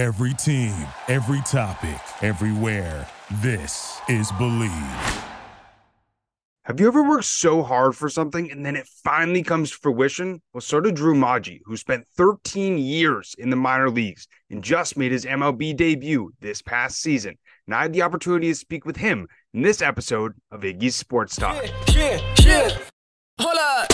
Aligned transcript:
Every 0.00 0.32
team, 0.32 0.74
every 1.08 1.42
topic, 1.42 2.00
everywhere. 2.22 3.06
This 3.42 4.00
is 4.08 4.32
Bleav. 4.32 5.24
Have 6.64 6.80
you 6.80 6.88
ever 6.88 7.06
worked 7.06 7.26
so 7.26 7.62
hard 7.62 7.94
for 7.94 8.08
something 8.08 8.50
and 8.50 8.64
then 8.64 8.76
it 8.76 8.88
finally 9.04 9.42
comes 9.42 9.70
to 9.70 9.76
fruition? 9.76 10.40
Well, 10.54 10.62
so 10.62 10.80
did 10.80 10.94
Drew 10.94 11.14
Maggi, 11.14 11.60
who 11.66 11.76
spent 11.76 12.06
13 12.16 12.78
years 12.78 13.34
in 13.36 13.50
the 13.50 13.56
minor 13.56 13.90
leagues 13.90 14.26
and 14.48 14.64
just 14.64 14.96
made 14.96 15.12
his 15.12 15.26
MLB 15.26 15.76
debut 15.76 16.32
this 16.40 16.62
past 16.62 17.02
season. 17.02 17.36
And 17.66 17.74
I 17.74 17.82
had 17.82 17.92
the 17.92 18.00
opportunity 18.00 18.48
to 18.48 18.54
speak 18.54 18.86
with 18.86 18.96
him 18.96 19.28
in 19.52 19.60
this 19.60 19.82
episode 19.82 20.32
of 20.50 20.62
Iggy's 20.62 20.96
Sports 20.96 21.36
Talk. 21.36 21.62
Yeah, 21.92 22.22
yeah. 22.42 22.70
Hold 23.42 23.56
up. 23.58 23.88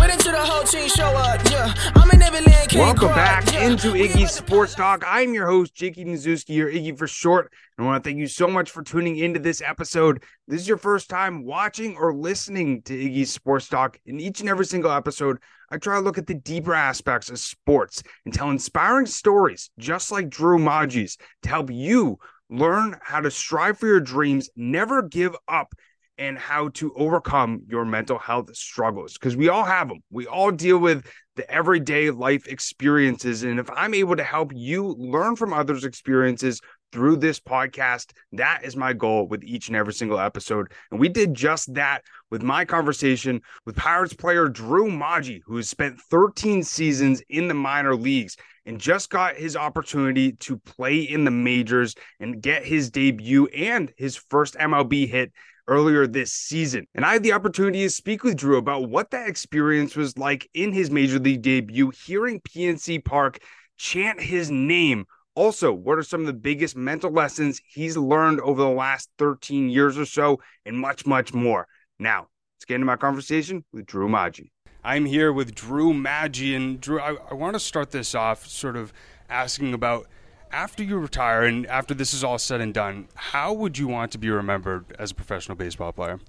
Wait 0.00 0.10
until 0.12 0.32
the 0.32 0.38
whole 0.38 0.62
team 0.64 0.88
show 0.88 1.04
up. 1.04 1.40
Yeah. 1.50 1.74
I'm 1.96 2.10
in 2.10 2.20
Neverland. 2.20 2.72
Welcome 2.74 3.08
back 3.08 3.52
Yeah. 3.52 3.66
into 3.68 3.88
Iggy's 3.92 4.32
Sports 4.32 4.74
Talk. 4.74 5.02
I'm 5.06 5.34
your 5.34 5.46
host, 5.46 5.74
Jakey 5.74 6.04
Nizuski, 6.04 6.60
or 6.62 6.70
Iggy 6.70 6.96
for 6.96 7.06
short. 7.08 7.52
And 7.76 7.84
I 7.84 7.90
want 7.90 8.02
to 8.04 8.08
thank 8.08 8.18
you 8.20 8.28
so 8.28 8.46
much 8.46 8.70
for 8.70 8.82
tuning 8.82 9.16
into 9.16 9.40
this 9.40 9.60
episode. 9.60 10.22
This 10.46 10.60
is 10.60 10.68
your 10.68 10.76
first 10.78 11.10
time 11.10 11.44
watching 11.44 11.96
or 11.96 12.14
listening 12.14 12.82
to 12.82 12.94
Iggy's 12.94 13.32
Sports 13.32 13.68
Talk. 13.68 13.98
In 14.06 14.20
each 14.20 14.40
and 14.40 14.48
every 14.48 14.64
single 14.66 14.92
episode, 14.92 15.38
I 15.70 15.78
try 15.78 15.96
to 15.96 16.00
look 16.00 16.18
at 16.18 16.26
the 16.26 16.34
deeper 16.34 16.74
aspects 16.74 17.30
of 17.30 17.38
sports 17.38 18.02
and 18.24 18.32
tell 18.32 18.50
inspiring 18.50 19.06
stories, 19.06 19.70
just 19.78 20.12
like 20.12 20.28
Drew 20.30 20.58
Maggi's, 20.58 21.16
to 21.42 21.48
help 21.48 21.70
you 21.70 22.18
learn 22.48 22.96
how 23.02 23.20
to 23.20 23.30
strive 23.30 23.78
for 23.78 23.86
your 23.88 24.00
dreams, 24.00 24.50
never 24.54 25.02
give 25.02 25.34
up, 25.48 25.74
and 26.18 26.38
how 26.38 26.68
to 26.68 26.92
overcome 26.94 27.62
your 27.68 27.84
mental 27.84 28.18
health 28.18 28.54
struggles 28.54 29.14
because 29.14 29.36
we 29.36 29.48
all 29.48 29.64
have 29.64 29.88
them. 29.88 30.00
We 30.10 30.26
all 30.26 30.50
deal 30.50 30.78
with 30.78 31.06
the 31.36 31.50
everyday 31.50 32.10
life 32.10 32.46
experiences. 32.46 33.42
And 33.42 33.58
if 33.58 33.68
I'm 33.70 33.94
able 33.94 34.16
to 34.16 34.24
help 34.24 34.52
you 34.54 34.94
learn 34.98 35.36
from 35.36 35.52
others' 35.52 35.84
experiences 35.84 36.60
through 36.92 37.16
this 37.16 37.40
podcast, 37.40 38.12
that 38.32 38.64
is 38.64 38.76
my 38.76 38.92
goal 38.92 39.26
with 39.26 39.42
each 39.42 39.66
and 39.66 39.76
every 39.76 39.92
single 39.92 40.20
episode. 40.20 40.70
And 40.92 41.00
we 41.00 41.08
did 41.08 41.34
just 41.34 41.74
that 41.74 42.02
with 42.30 42.42
my 42.42 42.64
conversation 42.64 43.40
with 43.66 43.74
Pirates 43.74 44.14
player 44.14 44.48
Drew 44.48 44.88
Maggi, 44.88 45.40
who 45.44 45.56
has 45.56 45.68
spent 45.68 46.00
13 46.10 46.62
seasons 46.62 47.20
in 47.28 47.48
the 47.48 47.54
minor 47.54 47.96
leagues 47.96 48.36
and 48.66 48.80
just 48.80 49.10
got 49.10 49.36
his 49.36 49.56
opportunity 49.56 50.32
to 50.32 50.56
play 50.58 51.00
in 51.00 51.24
the 51.24 51.30
majors 51.30 51.94
and 52.20 52.40
get 52.40 52.64
his 52.64 52.90
debut 52.90 53.46
and 53.48 53.92
his 53.96 54.16
first 54.16 54.54
MLB 54.54 55.08
hit 55.08 55.32
earlier 55.66 56.06
this 56.06 56.32
season. 56.32 56.86
And 56.94 57.04
I 57.04 57.14
had 57.14 57.22
the 57.22 57.32
opportunity 57.32 57.82
to 57.82 57.90
speak 57.90 58.24
with 58.24 58.36
Drew 58.36 58.58
about 58.58 58.88
what 58.88 59.10
that 59.10 59.28
experience 59.28 59.96
was 59.96 60.18
like 60.18 60.48
in 60.54 60.72
his 60.72 60.90
major 60.90 61.18
league 61.18 61.42
debut, 61.42 61.90
hearing 61.90 62.40
PNC 62.40 63.04
Park 63.04 63.38
chant 63.76 64.20
his 64.20 64.50
name. 64.50 65.06
Also, 65.34 65.72
what 65.72 65.98
are 65.98 66.02
some 66.02 66.20
of 66.20 66.26
the 66.26 66.32
biggest 66.32 66.76
mental 66.76 67.10
lessons 67.10 67.60
he's 67.66 67.96
learned 67.96 68.40
over 68.40 68.62
the 68.62 68.68
last 68.68 69.08
13 69.18 69.68
years 69.68 69.98
or 69.98 70.04
so, 70.04 70.40
and 70.64 70.78
much, 70.78 71.06
much 71.06 71.34
more. 71.34 71.66
Now, 71.98 72.28
let's 72.56 72.64
get 72.66 72.76
into 72.76 72.86
my 72.86 72.96
conversation 72.96 73.64
with 73.72 73.86
Drew 73.86 74.08
Maggi. 74.08 74.50
I'm 74.84 75.06
here 75.06 75.32
with 75.32 75.54
Drew 75.54 75.92
Maggi, 75.92 76.54
and 76.54 76.80
Drew, 76.80 77.00
I, 77.00 77.16
I 77.30 77.34
want 77.34 77.54
to 77.54 77.60
start 77.60 77.90
this 77.90 78.14
off 78.14 78.46
sort 78.46 78.76
of 78.76 78.92
asking 79.28 79.74
about 79.74 80.06
after 80.54 80.84
you 80.84 80.96
retire 80.96 81.42
and 81.42 81.66
after 81.66 81.94
this 81.94 82.14
is 82.14 82.22
all 82.22 82.38
said 82.38 82.60
and 82.60 82.72
done, 82.72 83.08
how 83.16 83.52
would 83.52 83.76
you 83.76 83.88
want 83.88 84.12
to 84.12 84.18
be 84.18 84.30
remembered 84.30 84.84
as 85.00 85.10
a 85.10 85.14
professional 85.14 85.56
baseball 85.56 85.92
player? 85.92 86.20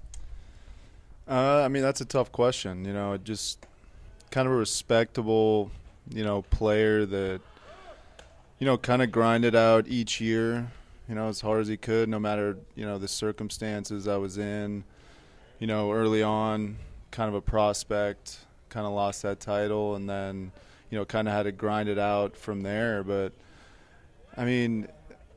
Uh, 1.28 1.62
I 1.62 1.68
mean, 1.68 1.84
that's 1.84 2.00
a 2.00 2.04
tough 2.04 2.32
question. 2.32 2.84
You 2.84 2.92
know, 2.92 3.16
just 3.18 3.64
kind 4.32 4.48
of 4.48 4.52
a 4.52 4.56
respectable, 4.56 5.70
you 6.12 6.24
know, 6.24 6.42
player 6.42 7.06
that, 7.06 7.40
you 8.58 8.66
know, 8.66 8.76
kind 8.76 9.00
of 9.00 9.12
grinded 9.12 9.54
out 9.54 9.86
each 9.86 10.20
year, 10.20 10.72
you 11.08 11.14
know, 11.14 11.28
as 11.28 11.40
hard 11.40 11.60
as 11.60 11.68
he 11.68 11.76
could, 11.76 12.08
no 12.08 12.18
matter, 12.18 12.58
you 12.74 12.84
know, 12.84 12.98
the 12.98 13.08
circumstances 13.08 14.08
I 14.08 14.16
was 14.16 14.38
in. 14.38 14.82
You 15.60 15.68
know, 15.68 15.92
early 15.92 16.22
on, 16.22 16.76
kind 17.12 17.28
of 17.28 17.34
a 17.34 17.40
prospect, 17.40 18.40
kind 18.70 18.86
of 18.86 18.92
lost 18.92 19.22
that 19.22 19.40
title, 19.40 19.94
and 19.94 20.10
then, 20.10 20.52
you 20.90 20.98
know, 20.98 21.04
kind 21.04 21.28
of 21.28 21.32
had 21.32 21.44
to 21.44 21.52
grind 21.52 21.88
it 21.88 21.98
out 21.98 22.36
from 22.36 22.60
there. 22.60 23.02
But, 23.02 23.32
I 24.36 24.44
mean, 24.44 24.88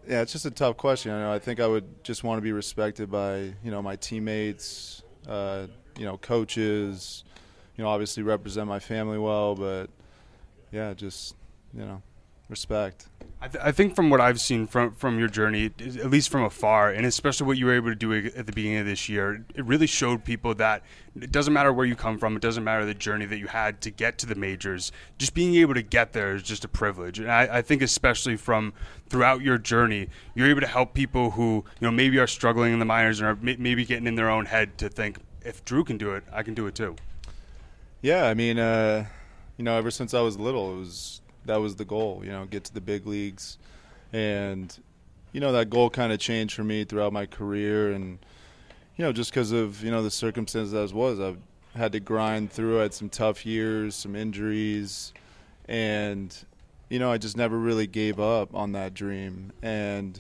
yeah, 0.08 0.22
it's 0.22 0.32
just 0.32 0.46
a 0.46 0.52
tough 0.52 0.78
question. 0.78 1.12
I 1.12 1.22
know. 1.22 1.32
I 1.32 1.40
think 1.40 1.60
I 1.60 1.68
would 1.68 2.04
just 2.04 2.24
want 2.24 2.38
to 2.38 2.42
be 2.42 2.52
respected 2.52 3.12
by 3.12 3.54
you 3.64 3.72
know 3.72 3.82
my 3.82 3.96
teammates, 3.96 5.04
uh, 5.28 5.68
you 5.98 6.06
know, 6.06 6.18
coaches. 6.18 7.24
You 7.78 7.84
know, 7.84 7.90
obviously 7.90 8.24
represent 8.24 8.68
my 8.68 8.80
family 8.80 9.18
well, 9.18 9.56
but 9.56 9.90
yeah, 10.72 10.94
just 10.94 11.36
you 11.74 11.86
know, 11.86 12.02
respect. 12.50 13.08
I, 13.42 13.48
th- 13.48 13.64
I 13.64 13.72
think 13.72 13.96
from 13.96 14.10
what 14.10 14.20
I've 14.20 14.42
seen 14.42 14.68
from 14.68 14.92
from 14.96 15.18
your 15.18 15.30
journey, 15.30 15.66
at 15.68 16.10
least 16.10 16.30
from 16.30 16.44
afar, 16.44 16.90
and 16.90 17.06
especially 17.06 17.48
what 17.48 17.58
you 17.58 17.68
were 17.68 17.74
able 17.74 17.90
to 17.90 17.96
do 17.96 18.12
at 18.12 18.46
the 18.46 18.52
beginning 18.52 18.80
of 18.80 18.86
this 18.86 19.08
year, 19.08 19.46
it 19.56 19.64
really 19.64 19.88
showed 19.88 20.26
people 20.26 20.54
that 20.56 20.84
it 21.16 21.32
doesn't 21.32 21.54
matter 21.54 21.72
where 21.72 21.86
you 21.86 21.96
come 21.96 22.18
from, 22.18 22.36
it 22.36 22.42
doesn't 22.42 22.66
matter 22.66 22.84
the 22.84 22.94
journey 22.94 23.26
that 23.28 23.38
you 23.38 23.48
had 23.48 23.80
to 23.82 23.92
get 23.92 24.18
to 24.18 24.26
the 24.26 24.36
majors. 24.36 24.92
Just 25.18 25.34
being 25.34 25.56
able 25.56 25.74
to 25.74 25.82
get 25.82 26.12
there 26.12 26.36
is 26.36 26.44
just 26.44 26.66
a 26.66 26.68
privilege, 26.68 27.20
and 27.20 27.32
I, 27.32 27.60
I 27.60 27.62
think 27.62 27.82
especially 27.82 28.36
from 28.36 28.74
throughout 29.08 29.42
your 29.42 29.58
journey, 29.58 30.10
you're 30.36 30.50
able 30.50 30.62
to 30.62 30.68
help 30.68 30.94
people 30.94 31.32
who 31.32 31.64
you 31.80 31.88
know 31.88 31.92
maybe 31.92 32.20
are 32.20 32.28
struggling 32.28 32.74
in 32.74 32.80
the 32.80 32.86
minors 32.86 33.22
and 33.22 33.30
are 33.30 33.36
may- 33.36 33.58
maybe 33.58 33.86
getting 33.86 34.08
in 34.08 34.16
their 34.16 34.30
own 34.30 34.48
head 34.48 34.78
to 34.80 34.90
think 34.90 35.18
if 35.46 35.64
Drew 35.64 35.86
can 35.86 35.98
do 35.98 36.12
it, 36.14 36.26
I 36.34 36.44
can 36.44 36.56
do 36.56 36.68
it 36.68 36.76
too. 36.76 36.98
Yeah, 38.02 38.26
I 38.26 38.34
mean, 38.34 38.60
uh, 38.60 39.06
you 39.58 39.64
know, 39.64 39.78
ever 39.78 39.92
since 39.92 40.14
I 40.14 40.22
was 40.22 40.38
little, 40.38 40.74
it 40.74 40.80
was 40.80 41.22
that 41.50 41.60
was 41.60 41.76
the 41.76 41.86
goal. 41.86 42.22
You 42.24 42.32
know, 42.32 42.46
get 42.46 42.64
to 42.66 42.74
the 42.74 42.82
big 42.82 43.06
leagues, 43.06 43.58
and 44.14 44.76
you 45.34 45.42
know 45.42 45.52
that 45.52 45.70
goal 45.70 45.90
kind 45.90 46.14
of 46.14 46.20
changed 46.20 46.56
for 46.56 46.64
me 46.64 46.84
throughout 46.84 47.12
my 47.12 47.26
career, 47.26 47.92
and 47.92 48.20
you 48.96 49.04
know, 49.04 49.12
just 49.12 49.32
because 49.32 49.52
of 49.52 49.84
you 49.84 49.92
know 49.92 50.04
the 50.04 50.12
circumstances 50.12 50.74
as 50.74 50.94
was, 50.94 51.20
I've 51.20 51.40
had 51.76 51.92
to 51.94 52.00
grind 52.00 52.52
through. 52.52 52.80
I 52.80 52.84
had 52.84 52.94
some 52.94 53.10
tough 53.10 53.46
years, 53.46 53.96
some 53.96 54.16
injuries, 54.16 55.12
and 55.68 56.36
you 56.90 57.00
know, 57.00 57.12
I 57.12 57.18
just 57.18 57.36
never 57.36 57.58
really 57.58 57.88
gave 57.88 58.20
up 58.20 58.54
on 58.54 58.72
that 58.74 58.94
dream, 58.94 59.52
and 59.62 60.20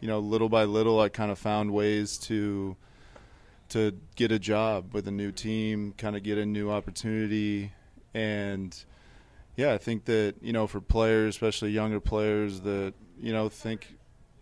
you 0.00 0.08
know, 0.08 0.20
little 0.20 0.48
by 0.48 0.64
little, 0.64 1.00
I 1.00 1.08
kind 1.08 1.30
of 1.30 1.38
found 1.38 1.72
ways 1.72 2.18
to 2.18 2.76
to 3.70 3.98
get 4.14 4.30
a 4.30 4.38
job 4.38 4.94
with 4.94 5.08
a 5.08 5.10
new 5.10 5.32
team, 5.32 5.94
kind 5.96 6.14
of 6.14 6.22
get 6.22 6.38
a 6.38 6.46
new 6.46 6.70
opportunity, 6.70 7.72
and 8.14 8.84
yeah, 9.56 9.72
I 9.72 9.78
think 9.78 10.04
that 10.06 10.36
you 10.40 10.52
know 10.52 10.66
for 10.66 10.80
players, 10.80 11.34
especially 11.34 11.70
younger 11.70 12.00
players, 12.00 12.60
that 12.60 12.94
you 13.20 13.32
know 13.32 13.48
think 13.48 13.96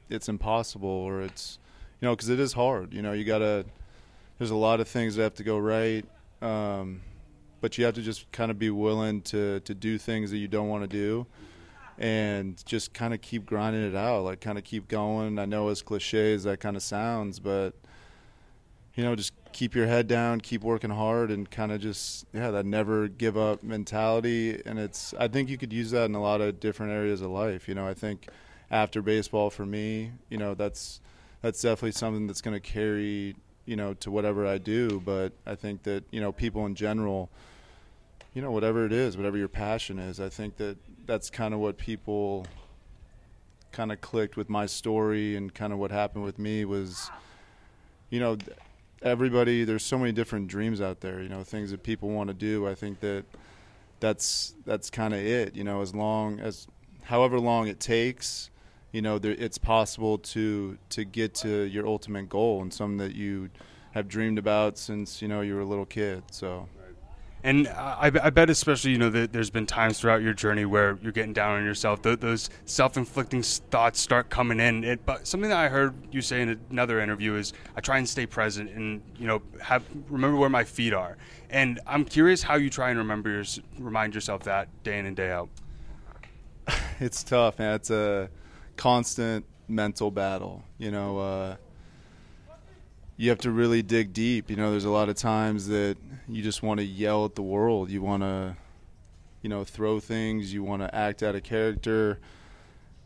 it's 0.09 0.29
impossible 0.29 0.89
or 0.89 1.23
it's 1.23 1.59
you 2.01 2.07
know 2.07 2.15
because 2.15 2.29
it 2.29 2.41
is 2.41 2.53
hard. 2.53 2.95
You 2.95 3.03
know, 3.03 3.13
you 3.13 3.25
gotta. 3.25 3.65
There's 4.39 4.51
a 4.51 4.57
lot 4.57 4.81
of 4.81 4.89
things 4.89 5.17
that 5.17 5.23
have 5.23 5.35
to 5.35 5.45
go 5.45 5.59
right, 5.59 6.03
um, 6.41 7.03
but 7.61 7.77
you 7.77 7.85
have 7.85 7.95
to 7.97 8.01
just 8.03 8.31
kind 8.33 8.51
of 8.51 8.59
be 8.59 8.71
willing 8.71 9.21
to 9.23 9.61
to 9.61 9.75
do 9.75 9.99
things 9.99 10.31
that 10.31 10.39
you 10.39 10.49
don't 10.49 10.69
want 10.69 10.83
to 10.83 10.89
do, 10.89 11.27
and 11.99 12.65
just 12.65 12.95
kind 12.95 13.13
of 13.13 13.21
keep 13.21 13.45
grinding 13.45 13.83
it 13.83 13.97
out. 13.97 14.23
Like 14.25 14.41
kind 14.41 14.59
of 14.59 14.65
keep 14.65 14.89
going. 14.89 15.39
I 15.39 15.45
know 15.45 15.69
as 15.69 15.83
cliche 15.83 16.33
as 16.35 16.45
that 16.45 16.61
kind 16.61 16.77
of 16.77 16.83
sounds, 16.83 17.41
but 17.41 17.75
you 18.95 19.05
know, 19.05 19.15
just 19.17 19.33
keep 19.53 19.75
your 19.75 19.87
head 19.87 20.07
down, 20.07 20.41
keep 20.41 20.63
working 20.63 20.91
hard, 20.91 21.31
and 21.31 21.51
kind 21.51 21.73
of 21.73 21.81
just 21.81 22.27
yeah, 22.33 22.51
that 22.51 22.67
never 22.67 23.09
give 23.09 23.37
up 23.37 23.63
mentality. 23.63 24.61
And 24.65 24.79
it's 24.79 25.15
I 25.19 25.29
think 25.29 25.49
you 25.49 25.59
could 25.59 25.73
use 25.73 25.91
that 25.91 26.05
in 26.07 26.15
a 26.15 26.23
lot 26.23 26.41
of 26.41 26.61
different 26.61 26.93
areas 26.93 27.21
of 27.21 27.31
life. 27.31 27.69
You 27.69 27.75
know, 27.75 27.87
I 27.87 27.95
think 27.95 28.29
after 28.71 29.03
baseball 29.03 29.51
for 29.51 29.67
me, 29.67 30.13
you 30.29 30.39
know, 30.39 30.55
that's 30.55 31.01
that's 31.43 31.61
definitely 31.63 31.93
something 31.93 32.27
that's 32.27 32.41
going 32.41 32.55
to 32.55 32.61
carry 32.61 33.35
you 33.67 33.77
know 33.77 33.95
to 33.95 34.11
whatever 34.11 34.47
I 34.47 34.59
do. 34.59 35.01
But 35.05 35.33
I 35.47 35.55
think 35.55 35.83
that 35.85 36.05
you 36.11 36.21
know 36.21 36.33
people 36.33 36.67
in 36.67 36.75
general, 36.75 37.31
you 38.35 38.43
know, 38.43 38.51
whatever 38.51 38.85
it 38.87 38.93
is, 38.93 39.17
whatever 39.17 39.37
your 39.37 39.49
passion 39.49 39.99
is, 39.99 40.21
I 40.21 40.29
think 40.29 40.57
that 40.57 40.77
that's 41.07 41.31
kind 41.31 41.55
of 41.55 41.61
what 41.61 41.77
people 41.77 42.47
kind 43.73 43.93
of 43.93 44.01
clicked 44.01 44.37
with 44.37 44.49
my 44.49 44.67
story 44.67 45.37
and 45.37 45.55
kind 45.55 45.73
of 45.73 45.79
what 45.79 45.91
happened 45.91 46.25
with 46.25 46.39
me 46.39 46.65
was 46.65 47.11
you 48.11 48.19
know 48.19 48.37
everybody 49.03 49.65
there's 49.65 49.85
so 49.85 49.99
many 49.99 50.13
different 50.13 50.47
dreams 50.47 50.81
out 50.81 51.01
there 51.01 51.23
you 51.23 51.29
know 51.29 51.43
things 51.43 51.71
that 51.71 51.83
people 51.83 52.11
want 52.11 52.29
to 52.29 52.35
do. 52.35 52.67
I 52.69 52.75
think 52.75 53.01
that 53.01 53.25
that's 54.01 54.55
that's 54.65 54.91
kind 54.91 55.15
of 55.15 55.21
it 55.21 55.55
you 55.55 55.65
know 55.65 55.83
as 55.83 55.95
long 55.95 56.41
as 56.41 56.67
however 57.03 57.39
long 57.39 57.69
it 57.69 57.81
takes 57.81 58.51
you 58.93 59.03
know 59.03 59.19
there, 59.19 59.33
it's 59.33 59.59
possible 59.59 60.19
to 60.19 60.79
to 60.91 61.05
get 61.05 61.35
to 61.35 61.63
your 61.65 61.87
ultimate 61.87 62.29
goal 62.29 62.63
and 62.63 62.73
something 62.73 62.99
that 62.99 63.15
you 63.15 63.51
have 63.93 64.09
dreamed 64.09 64.39
about 64.39 64.79
since 64.79 65.21
you 65.21 65.29
know 65.29 65.41
you 65.41 65.55
were 65.55 65.61
a 65.61 65.67
little 65.67 65.87
kid 65.87 66.23
so 66.31 66.69
And 67.43 67.69
I, 67.69 68.11
I 68.23 68.31
bet, 68.31 68.51
especially, 68.51 68.91
you 68.91 68.99
know, 68.99 69.09
that 69.11 69.33
there's 69.33 69.49
been 69.49 69.67
times 69.67 69.99
throughout 69.99 70.21
your 70.21 70.35
journey 70.35 70.67
where 70.67 70.99
you're 71.03 71.13
getting 71.13 71.33
down 71.33 71.57
on 71.57 71.65
yourself. 71.65 72.03
Th- 72.03 72.19
those 72.19 72.51
self-inflicting 72.67 73.43
thoughts 73.43 73.99
start 73.99 74.29
coming 74.29 74.61
in. 74.61 74.85
It, 74.85 75.07
but 75.07 75.27
something 75.27 75.49
that 75.49 75.59
I 75.59 75.69
heard 75.69 75.95
you 76.13 76.21
say 76.21 76.43
in 76.43 76.61
another 76.71 77.01
interview 77.01 77.37
is, 77.37 77.55
I 77.77 77.81
try 77.81 77.97
and 77.97 78.07
stay 78.07 78.27
present 78.27 78.71
and 78.71 79.01
you 79.17 79.27
know 79.27 79.41
have 79.61 79.85
remember 80.11 80.37
where 80.37 80.51
my 80.51 80.65
feet 80.65 80.93
are. 80.93 81.17
And 81.49 81.81
I'm 81.87 82.05
curious 82.05 82.43
how 82.43 82.57
you 82.57 82.69
try 82.69 82.91
and 82.91 82.99
remember 82.99 83.31
your, 83.31 83.45
remind 83.79 84.15
yourself 84.15 84.43
that 84.45 84.69
day 84.83 84.99
in 84.99 85.07
and 85.07 85.17
day 85.17 85.31
out. 85.31 85.49
it's 87.01 87.23
tough, 87.25 87.59
man. 87.59 87.75
It's 87.75 87.91
a 87.91 88.29
constant 88.77 89.47
mental 89.67 90.11
battle. 90.11 90.63
You 90.79 90.91
know, 90.91 91.19
uh, 91.19 91.57
you 93.21 93.29
have 93.29 93.39
to 93.39 93.51
really 93.51 93.83
dig 93.83 94.15
deep. 94.15 94.49
You 94.49 94.57
know, 94.57 94.71
there's 94.71 94.87
a 94.87 94.91
lot 94.91 95.11
of 95.11 95.15
times 95.15 95.69
that 95.69 95.99
you 96.27 96.43
just 96.43 96.63
want 96.63 96.81
to 96.81 96.87
yell 96.87 97.27
at 97.27 97.35
the 97.35 97.43
world. 97.43 97.91
You 97.91 98.01
want 98.01 98.23
to, 98.23 98.57
you 99.43 99.51
know, 99.51 99.63
throw 99.63 100.01
things. 100.01 100.55
You 100.55 100.63
want 100.63 100.81
to 100.81 100.95
act 100.95 101.23
out 101.23 101.35
a 101.35 101.41
character. 101.43 102.19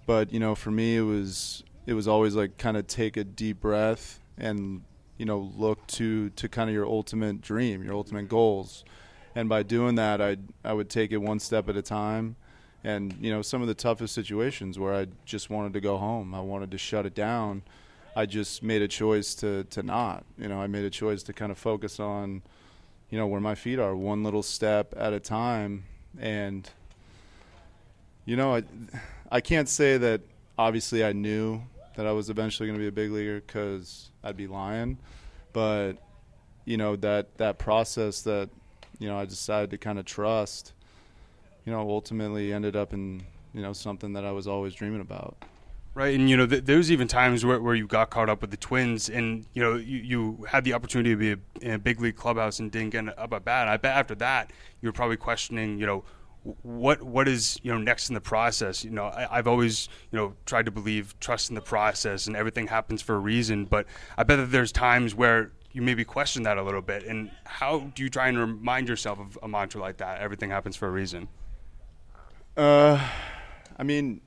But 0.06 0.32
you 0.32 0.38
know, 0.38 0.54
for 0.54 0.70
me, 0.70 0.98
it 0.98 1.02
was 1.02 1.64
it 1.88 1.94
was 1.94 2.06
always 2.06 2.36
like 2.36 2.58
kind 2.58 2.76
of 2.76 2.86
take 2.86 3.16
a 3.16 3.24
deep 3.24 3.60
breath 3.60 4.20
and 4.38 4.82
you 5.18 5.26
know 5.26 5.52
look 5.56 5.84
to 5.88 6.30
to 6.30 6.48
kind 6.48 6.70
of 6.70 6.74
your 6.74 6.86
ultimate 6.86 7.40
dream, 7.40 7.82
your 7.82 7.94
ultimate 7.94 8.28
goals. 8.28 8.84
And 9.34 9.48
by 9.48 9.64
doing 9.64 9.96
that, 9.96 10.22
I 10.22 10.36
I 10.64 10.74
would 10.74 10.90
take 10.90 11.10
it 11.10 11.16
one 11.16 11.40
step 11.40 11.68
at 11.68 11.76
a 11.76 11.82
time. 11.82 12.36
And 12.84 13.16
you 13.20 13.32
know, 13.32 13.42
some 13.42 13.62
of 13.62 13.66
the 13.66 13.74
toughest 13.74 14.14
situations 14.14 14.78
where 14.78 14.94
I 14.94 15.08
just 15.24 15.50
wanted 15.50 15.72
to 15.72 15.80
go 15.80 15.98
home, 15.98 16.36
I 16.36 16.40
wanted 16.40 16.70
to 16.70 16.78
shut 16.78 17.04
it 17.04 17.16
down 17.16 17.64
I 18.16 18.26
just 18.26 18.62
made 18.62 18.82
a 18.82 18.88
choice 18.88 19.34
to 19.36 19.64
to 19.64 19.82
not. 19.82 20.24
You 20.38 20.48
know, 20.48 20.60
I 20.60 20.66
made 20.66 20.84
a 20.84 20.90
choice 20.90 21.22
to 21.24 21.32
kind 21.32 21.50
of 21.50 21.58
focus 21.58 21.98
on, 21.98 22.42
you 23.10 23.18
know, 23.18 23.26
where 23.26 23.40
my 23.40 23.54
feet 23.54 23.78
are, 23.78 23.96
one 23.96 24.22
little 24.22 24.42
step 24.42 24.94
at 24.96 25.12
a 25.12 25.20
time, 25.20 25.84
and 26.18 26.68
you 28.24 28.36
know, 28.36 28.54
I 28.54 28.62
I 29.30 29.40
can't 29.40 29.68
say 29.68 29.96
that. 29.98 30.20
Obviously, 30.56 31.04
I 31.04 31.12
knew 31.12 31.62
that 31.96 32.06
I 32.06 32.12
was 32.12 32.30
eventually 32.30 32.68
going 32.68 32.78
to 32.78 32.82
be 32.82 32.86
a 32.86 32.92
big 32.92 33.10
leaguer 33.10 33.40
because 33.40 34.10
I'd 34.22 34.36
be 34.36 34.46
lying, 34.46 34.98
but 35.52 35.94
you 36.64 36.76
know 36.76 36.94
that 36.96 37.36
that 37.38 37.58
process 37.58 38.22
that 38.22 38.48
you 39.00 39.08
know 39.08 39.18
I 39.18 39.24
decided 39.24 39.70
to 39.70 39.78
kind 39.78 39.98
of 39.98 40.04
trust, 40.04 40.72
you 41.64 41.72
know, 41.72 41.80
ultimately 41.80 42.52
ended 42.52 42.76
up 42.76 42.92
in 42.92 43.24
you 43.52 43.62
know 43.62 43.72
something 43.72 44.12
that 44.12 44.24
I 44.24 44.30
was 44.30 44.46
always 44.46 44.74
dreaming 44.74 45.00
about. 45.00 45.36
Right, 45.94 46.18
and 46.18 46.28
you 46.28 46.36
know, 46.36 46.44
th- 46.44 46.64
there 46.64 46.76
was 46.76 46.90
even 46.90 47.06
times 47.06 47.44
where, 47.44 47.60
where 47.60 47.76
you 47.76 47.86
got 47.86 48.10
caught 48.10 48.28
up 48.28 48.40
with 48.40 48.50
the 48.50 48.56
Twins, 48.56 49.08
and 49.08 49.46
you 49.52 49.62
know, 49.62 49.76
you, 49.76 49.98
you 49.98 50.46
had 50.48 50.64
the 50.64 50.72
opportunity 50.72 51.10
to 51.10 51.16
be 51.16 51.32
a, 51.32 51.64
in 51.64 51.70
a 51.72 51.78
big 51.78 52.00
league 52.00 52.16
clubhouse 52.16 52.58
and 52.58 52.72
didn't 52.72 52.90
get 52.90 53.16
up 53.16 53.32
a 53.32 53.38
bat. 53.38 53.68
I 53.68 53.76
bet 53.76 53.96
after 53.96 54.16
that, 54.16 54.52
you 54.80 54.88
were 54.88 54.92
probably 54.92 55.16
questioning, 55.16 55.78
you 55.78 55.86
know, 55.86 56.04
what 56.62 57.00
what 57.02 57.28
is 57.28 57.58
you 57.62 57.72
know 57.72 57.78
next 57.78 58.10
in 58.10 58.14
the 58.14 58.20
process. 58.20 58.84
You 58.84 58.90
know, 58.90 59.04
I, 59.04 59.36
have 59.36 59.46
always 59.46 59.88
you 60.10 60.18
know 60.18 60.34
tried 60.46 60.66
to 60.66 60.72
believe 60.72 61.18
trust 61.20 61.48
in 61.48 61.54
the 61.54 61.60
process, 61.60 62.26
and 62.26 62.36
everything 62.36 62.66
happens 62.66 63.00
for 63.00 63.14
a 63.14 63.20
reason. 63.20 63.64
But 63.64 63.86
I 64.18 64.24
bet 64.24 64.38
that 64.38 64.50
there's 64.50 64.72
times 64.72 65.14
where 65.14 65.52
you 65.72 65.80
maybe 65.80 66.04
question 66.04 66.42
that 66.42 66.58
a 66.58 66.62
little 66.62 66.82
bit. 66.82 67.04
And 67.04 67.30
how 67.44 67.90
do 67.94 68.02
you 68.02 68.10
try 68.10 68.28
and 68.28 68.38
remind 68.38 68.88
yourself 68.88 69.20
of 69.20 69.38
a 69.42 69.48
mantra 69.48 69.80
like 69.80 69.98
that? 69.98 70.20
Everything 70.20 70.50
happens 70.50 70.76
for 70.76 70.86
a 70.86 70.90
reason. 70.90 71.28
Uh, 72.56 73.00
I 73.76 73.82
mean, 73.82 74.20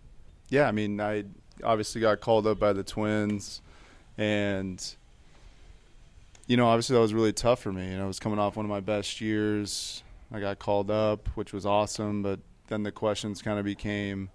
yeah, 0.50 0.68
I 0.68 0.72
mean, 0.72 1.00
I 1.00 1.24
obviously 1.64 2.02
got 2.02 2.22
called 2.22 2.48
up 2.48 2.60
by 2.60 2.74
the 2.74 2.84
Twins, 2.84 3.62
and 4.18 4.84
you 6.48 6.56
know, 6.56 6.68
obviously 6.68 6.96
that 6.96 7.02
was 7.02 7.14
really 7.14 7.34
tough 7.34 7.60
for 7.60 7.72
me. 7.72 7.92
You 7.92 7.98
know, 7.98 8.06
I 8.06 8.08
was 8.08 8.20
coming 8.20 8.40
off 8.40 8.56
one 8.56 8.66
of 8.66 8.70
my 8.70 8.80
best 8.80 9.20
years. 9.20 10.02
I 10.32 10.40
got 10.40 10.60
called 10.60 10.90
up, 10.90 11.28
which 11.36 11.54
was 11.54 11.66
awesome, 11.66 12.24
but 12.24 12.40
then 12.68 12.84
the 12.84 12.92
questions 12.92 13.42
kind 13.42 13.60
of 13.60 13.66
became, 13.66 14.30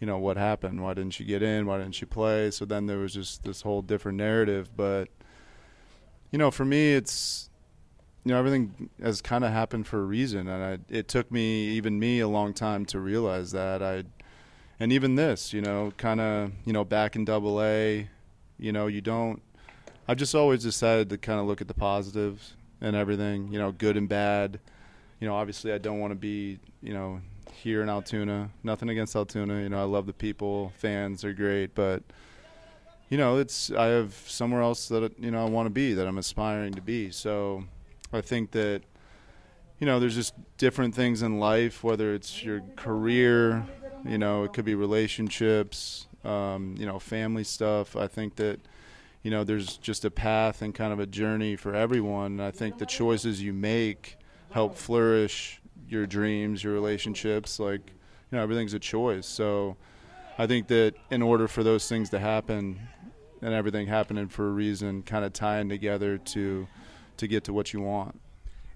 you 0.00 0.06
know, 0.06 0.18
what 0.18 0.36
happened? 0.36 0.82
Why 0.82 0.94
didn't 0.94 1.18
you 1.18 1.26
get 1.26 1.42
in? 1.42 1.66
Why 1.66 1.78
didn't 1.78 2.00
you 2.00 2.06
play? 2.06 2.50
So 2.50 2.64
then 2.64 2.86
there 2.86 2.98
was 2.98 3.14
just 3.14 3.44
this 3.44 3.62
whole 3.62 3.82
different 3.82 4.18
narrative. 4.18 4.70
But, 4.76 5.08
you 6.30 6.38
know, 6.38 6.50
for 6.50 6.64
me, 6.64 6.94
it's, 6.94 7.48
you 8.24 8.32
know, 8.32 8.38
everything 8.38 8.90
has 9.02 9.20
kind 9.20 9.44
of 9.44 9.52
happened 9.52 9.86
for 9.86 10.00
a 10.00 10.04
reason. 10.04 10.48
And 10.48 10.64
I, 10.64 10.78
it 10.94 11.08
took 11.08 11.30
me, 11.30 11.68
even 11.68 11.98
me, 11.98 12.20
a 12.20 12.28
long 12.28 12.54
time 12.54 12.84
to 12.86 13.00
realize 13.00 13.52
that. 13.52 13.82
I, 13.82 14.04
and 14.80 14.92
even 14.92 15.14
this, 15.14 15.52
you 15.52 15.60
know, 15.60 15.92
kind 15.98 16.20
of, 16.20 16.52
you 16.64 16.72
know, 16.72 16.84
back 16.84 17.14
in 17.14 17.26
Double 17.26 17.62
A, 17.62 18.08
you 18.58 18.72
know, 18.72 18.86
you 18.86 19.02
don't. 19.02 19.42
I've 20.08 20.16
just 20.16 20.34
always 20.34 20.62
decided 20.62 21.10
to 21.10 21.18
kind 21.18 21.38
of 21.38 21.46
look 21.46 21.60
at 21.60 21.68
the 21.68 21.74
positives 21.74 22.54
and 22.80 22.96
everything, 22.96 23.52
you 23.52 23.58
know, 23.58 23.70
good 23.72 23.96
and 23.96 24.08
bad. 24.08 24.58
You 25.20 25.28
know, 25.28 25.34
obviously, 25.34 25.72
I 25.72 25.78
don't 25.78 26.00
want 26.00 26.12
to 26.12 26.16
be, 26.16 26.58
you 26.82 26.94
know, 26.94 27.20
here 27.52 27.82
in 27.82 27.90
Altoona. 27.90 28.48
Nothing 28.64 28.88
against 28.88 29.14
Altoona. 29.14 29.60
You 29.60 29.68
know, 29.68 29.80
I 29.80 29.84
love 29.84 30.06
the 30.06 30.14
people, 30.14 30.72
fans 30.78 31.24
are 31.24 31.34
great, 31.34 31.74
but 31.74 32.02
you 33.10 33.18
know, 33.18 33.36
it's 33.36 33.70
I 33.70 33.86
have 33.86 34.14
somewhere 34.26 34.62
else 34.62 34.88
that 34.88 35.12
you 35.18 35.30
know 35.30 35.44
I 35.44 35.48
want 35.50 35.66
to 35.66 35.70
be, 35.70 35.92
that 35.92 36.06
I'm 36.06 36.16
aspiring 36.16 36.72
to 36.74 36.80
be. 36.80 37.10
So, 37.10 37.64
I 38.12 38.22
think 38.22 38.52
that 38.52 38.82
you 39.78 39.86
know, 39.86 39.98
there's 39.98 40.14
just 40.14 40.34
different 40.58 40.94
things 40.94 41.22
in 41.22 41.40
life, 41.40 41.82
whether 41.82 42.14
it's 42.14 42.44
your 42.44 42.60
career, 42.76 43.66
you 44.04 44.18
know, 44.18 44.44
it 44.44 44.52
could 44.52 44.64
be 44.64 44.74
relationships, 44.74 46.06
um, 46.24 46.74
you 46.78 46.86
know, 46.86 46.98
family 46.98 47.44
stuff. 47.44 47.96
I 47.96 48.06
think 48.06 48.36
that, 48.36 48.60
you 49.22 49.30
know, 49.30 49.44
there's 49.44 49.76
just 49.78 50.04
a 50.04 50.10
path 50.10 50.62
and 50.62 50.74
kind 50.74 50.92
of 50.92 51.00
a 51.00 51.06
journey 51.06 51.56
for 51.56 51.74
everyone. 51.74 52.40
I 52.40 52.50
think 52.50 52.78
the 52.78 52.86
choices 52.86 53.42
you 53.42 53.52
make 53.52 54.16
help 54.50 54.76
flourish 54.76 55.60
your 55.88 56.06
dreams, 56.06 56.64
your 56.64 56.72
relationships. 56.72 57.58
Like, 57.58 57.82
you 58.30 58.36
know, 58.36 58.42
everything's 58.42 58.74
a 58.74 58.78
choice. 58.78 59.26
So 59.26 59.76
I 60.38 60.46
think 60.46 60.68
that 60.68 60.94
in 61.10 61.22
order 61.22 61.48
for 61.48 61.62
those 61.62 61.88
things 61.88 62.10
to 62.10 62.18
happen 62.18 62.80
and 63.42 63.54
everything 63.54 63.86
happening 63.86 64.28
for 64.28 64.48
a 64.48 64.52
reason, 64.52 65.02
kind 65.02 65.24
of 65.24 65.32
tying 65.32 65.68
together 65.68 66.18
to 66.18 66.66
to 67.16 67.26
get 67.26 67.44
to 67.44 67.52
what 67.52 67.74
you 67.74 67.82
want 67.82 68.18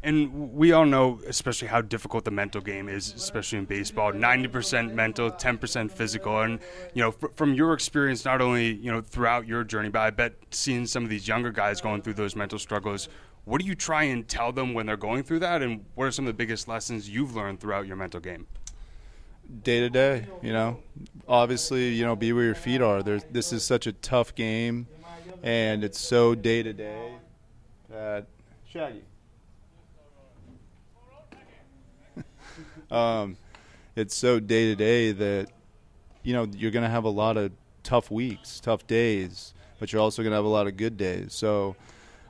and 0.04 0.52
we 0.52 0.72
all 0.72 0.84
know, 0.84 1.20
especially 1.26 1.68
how 1.68 1.80
difficult 1.80 2.24
the 2.24 2.30
mental 2.30 2.60
game 2.60 2.88
is, 2.88 3.12
especially 3.14 3.58
in 3.58 3.64
baseball. 3.64 4.12
Ninety 4.12 4.48
percent 4.48 4.94
mental, 4.94 5.30
ten 5.30 5.56
percent 5.56 5.90
physical, 5.90 6.42
and 6.42 6.60
you 6.92 7.02
know, 7.02 7.10
fr- 7.10 7.28
from 7.34 7.54
your 7.54 7.72
experience, 7.72 8.24
not 8.24 8.40
only 8.40 8.74
you 8.74 8.92
know 8.92 9.00
throughout 9.00 9.46
your 9.46 9.64
journey, 9.64 9.88
but 9.88 10.00
I 10.00 10.10
bet 10.10 10.34
seeing 10.50 10.86
some 10.86 11.04
of 11.04 11.10
these 11.10 11.26
younger 11.26 11.50
guys 11.50 11.80
going 11.80 12.02
through 12.02 12.14
those 12.14 12.36
mental 12.36 12.58
struggles. 12.58 13.08
What 13.46 13.60
do 13.60 13.66
you 13.66 13.74
try 13.74 14.04
and 14.04 14.28
tell 14.28 14.52
them 14.52 14.74
when 14.74 14.86
they're 14.86 14.96
going 14.96 15.22
through 15.22 15.40
that, 15.40 15.62
and 15.62 15.84
what 15.94 16.04
are 16.04 16.10
some 16.10 16.26
of 16.26 16.28
the 16.28 16.36
biggest 16.36 16.68
lessons 16.68 17.08
you've 17.08 17.34
learned 17.34 17.60
throughout 17.60 17.86
your 17.86 17.96
mental 17.96 18.20
game? 18.20 18.46
Day 19.62 19.80
to 19.80 19.90
day, 19.90 20.26
you 20.42 20.52
know, 20.52 20.80
obviously, 21.28 21.90
you 21.90 22.04
know, 22.04 22.16
be 22.16 22.32
where 22.32 22.44
your 22.44 22.54
feet 22.54 22.80
are. 22.80 23.02
There's, 23.02 23.24
this 23.30 23.52
is 23.52 23.62
such 23.64 23.86
a 23.86 23.92
tough 23.92 24.34
game, 24.34 24.86
and 25.42 25.82
it's 25.82 25.98
so 25.98 26.34
day 26.34 26.62
to 26.62 26.72
day 26.72 27.12
that 27.90 28.26
Shaggy. 28.66 29.02
Um, 32.94 33.36
it's 33.96 34.14
so 34.14 34.40
day 34.40 34.66
to 34.66 34.76
day 34.76 35.12
that 35.12 35.50
you 36.22 36.32
know 36.32 36.46
you're 36.56 36.70
going 36.70 36.84
to 36.84 36.88
have 36.88 37.04
a 37.04 37.10
lot 37.10 37.36
of 37.36 37.52
tough 37.82 38.10
weeks, 38.10 38.60
tough 38.60 38.86
days, 38.86 39.52
but 39.78 39.92
you're 39.92 40.00
also 40.00 40.22
going 40.22 40.30
to 40.30 40.36
have 40.36 40.44
a 40.44 40.48
lot 40.48 40.66
of 40.66 40.76
good 40.76 40.96
days. 40.96 41.34
So 41.34 41.76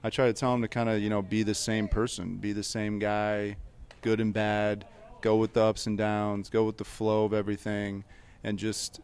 I 0.02 0.10
try 0.10 0.26
to 0.26 0.32
tell 0.32 0.52
them 0.52 0.62
to 0.62 0.68
kind 0.68 0.88
of 0.88 1.00
you 1.00 1.10
know 1.10 1.22
be 1.22 1.42
the 1.42 1.54
same 1.54 1.88
person, 1.88 2.36
be 2.36 2.52
the 2.52 2.62
same 2.62 2.98
guy, 2.98 3.56
good 4.02 4.20
and 4.20 4.32
bad. 4.32 4.86
Go 5.20 5.36
with 5.36 5.54
the 5.54 5.62
ups 5.62 5.86
and 5.86 5.96
downs, 5.96 6.50
go 6.50 6.64
with 6.64 6.76
the 6.76 6.84
flow 6.84 7.24
of 7.24 7.32
everything, 7.32 8.04
and 8.42 8.58
just 8.58 9.00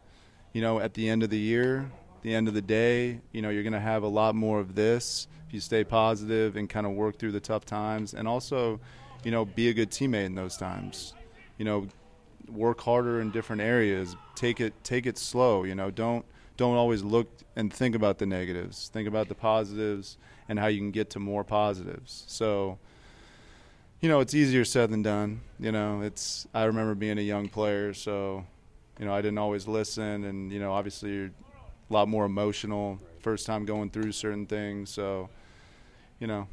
you 0.53 0.61
know 0.61 0.79
at 0.79 0.93
the 0.93 1.09
end 1.09 1.23
of 1.23 1.29
the 1.29 1.39
year, 1.39 1.89
the 2.21 2.33
end 2.33 2.47
of 2.47 2.53
the 2.53 2.61
day, 2.61 3.21
you 3.31 3.41
know 3.41 3.49
you're 3.49 3.63
going 3.63 3.73
to 3.73 3.79
have 3.79 4.03
a 4.03 4.07
lot 4.07 4.35
more 4.35 4.59
of 4.59 4.75
this 4.75 5.27
if 5.47 5.53
you 5.53 5.59
stay 5.59 5.83
positive 5.83 6.55
and 6.55 6.69
kind 6.69 6.85
of 6.85 6.93
work 6.93 7.17
through 7.17 7.31
the 7.31 7.39
tough 7.39 7.65
times, 7.65 8.13
and 8.13 8.27
also 8.27 8.79
you 9.23 9.31
know 9.31 9.45
be 9.45 9.69
a 9.69 9.73
good 9.73 9.91
teammate 9.91 10.25
in 10.25 10.35
those 10.35 10.57
times 10.57 11.13
you 11.61 11.65
know, 11.65 11.85
work 12.51 12.81
harder 12.81 13.21
in 13.21 13.29
different 13.29 13.61
areas. 13.61 14.15
Take 14.33 14.59
it 14.59 14.73
take 14.83 15.05
it 15.05 15.15
slow. 15.15 15.63
You 15.63 15.75
know, 15.75 15.91
don't 15.91 16.25
don't 16.57 16.75
always 16.75 17.03
look 17.03 17.27
and 17.55 17.71
think 17.71 17.93
about 17.93 18.17
the 18.17 18.25
negatives. 18.25 18.89
Think 18.91 19.07
about 19.07 19.27
the 19.27 19.35
positives 19.35 20.17
and 20.49 20.57
how 20.57 20.65
you 20.65 20.79
can 20.79 20.89
get 20.89 21.11
to 21.11 21.19
more 21.19 21.43
positives. 21.43 22.23
So, 22.25 22.79
you 23.99 24.09
know, 24.09 24.21
it's 24.21 24.33
easier 24.33 24.65
said 24.65 24.89
than 24.89 25.03
done. 25.03 25.41
You 25.59 25.71
know, 25.71 26.01
it's 26.01 26.47
I 26.51 26.63
remember 26.63 26.95
being 26.95 27.19
a 27.19 27.27
young 27.33 27.47
player, 27.47 27.93
so 27.93 28.43
you 28.97 29.05
know, 29.05 29.13
I 29.13 29.21
didn't 29.21 29.37
always 29.37 29.67
listen 29.67 30.23
and 30.23 30.51
you 30.51 30.59
know, 30.59 30.73
obviously 30.73 31.13
you're 31.13 31.25
a 31.27 31.93
lot 31.93 32.07
more 32.07 32.25
emotional 32.25 32.97
first 33.19 33.45
time 33.45 33.65
going 33.65 33.91
through 33.91 34.13
certain 34.13 34.47
things, 34.47 34.89
so 34.89 35.29
you 36.19 36.25
know, 36.25 36.47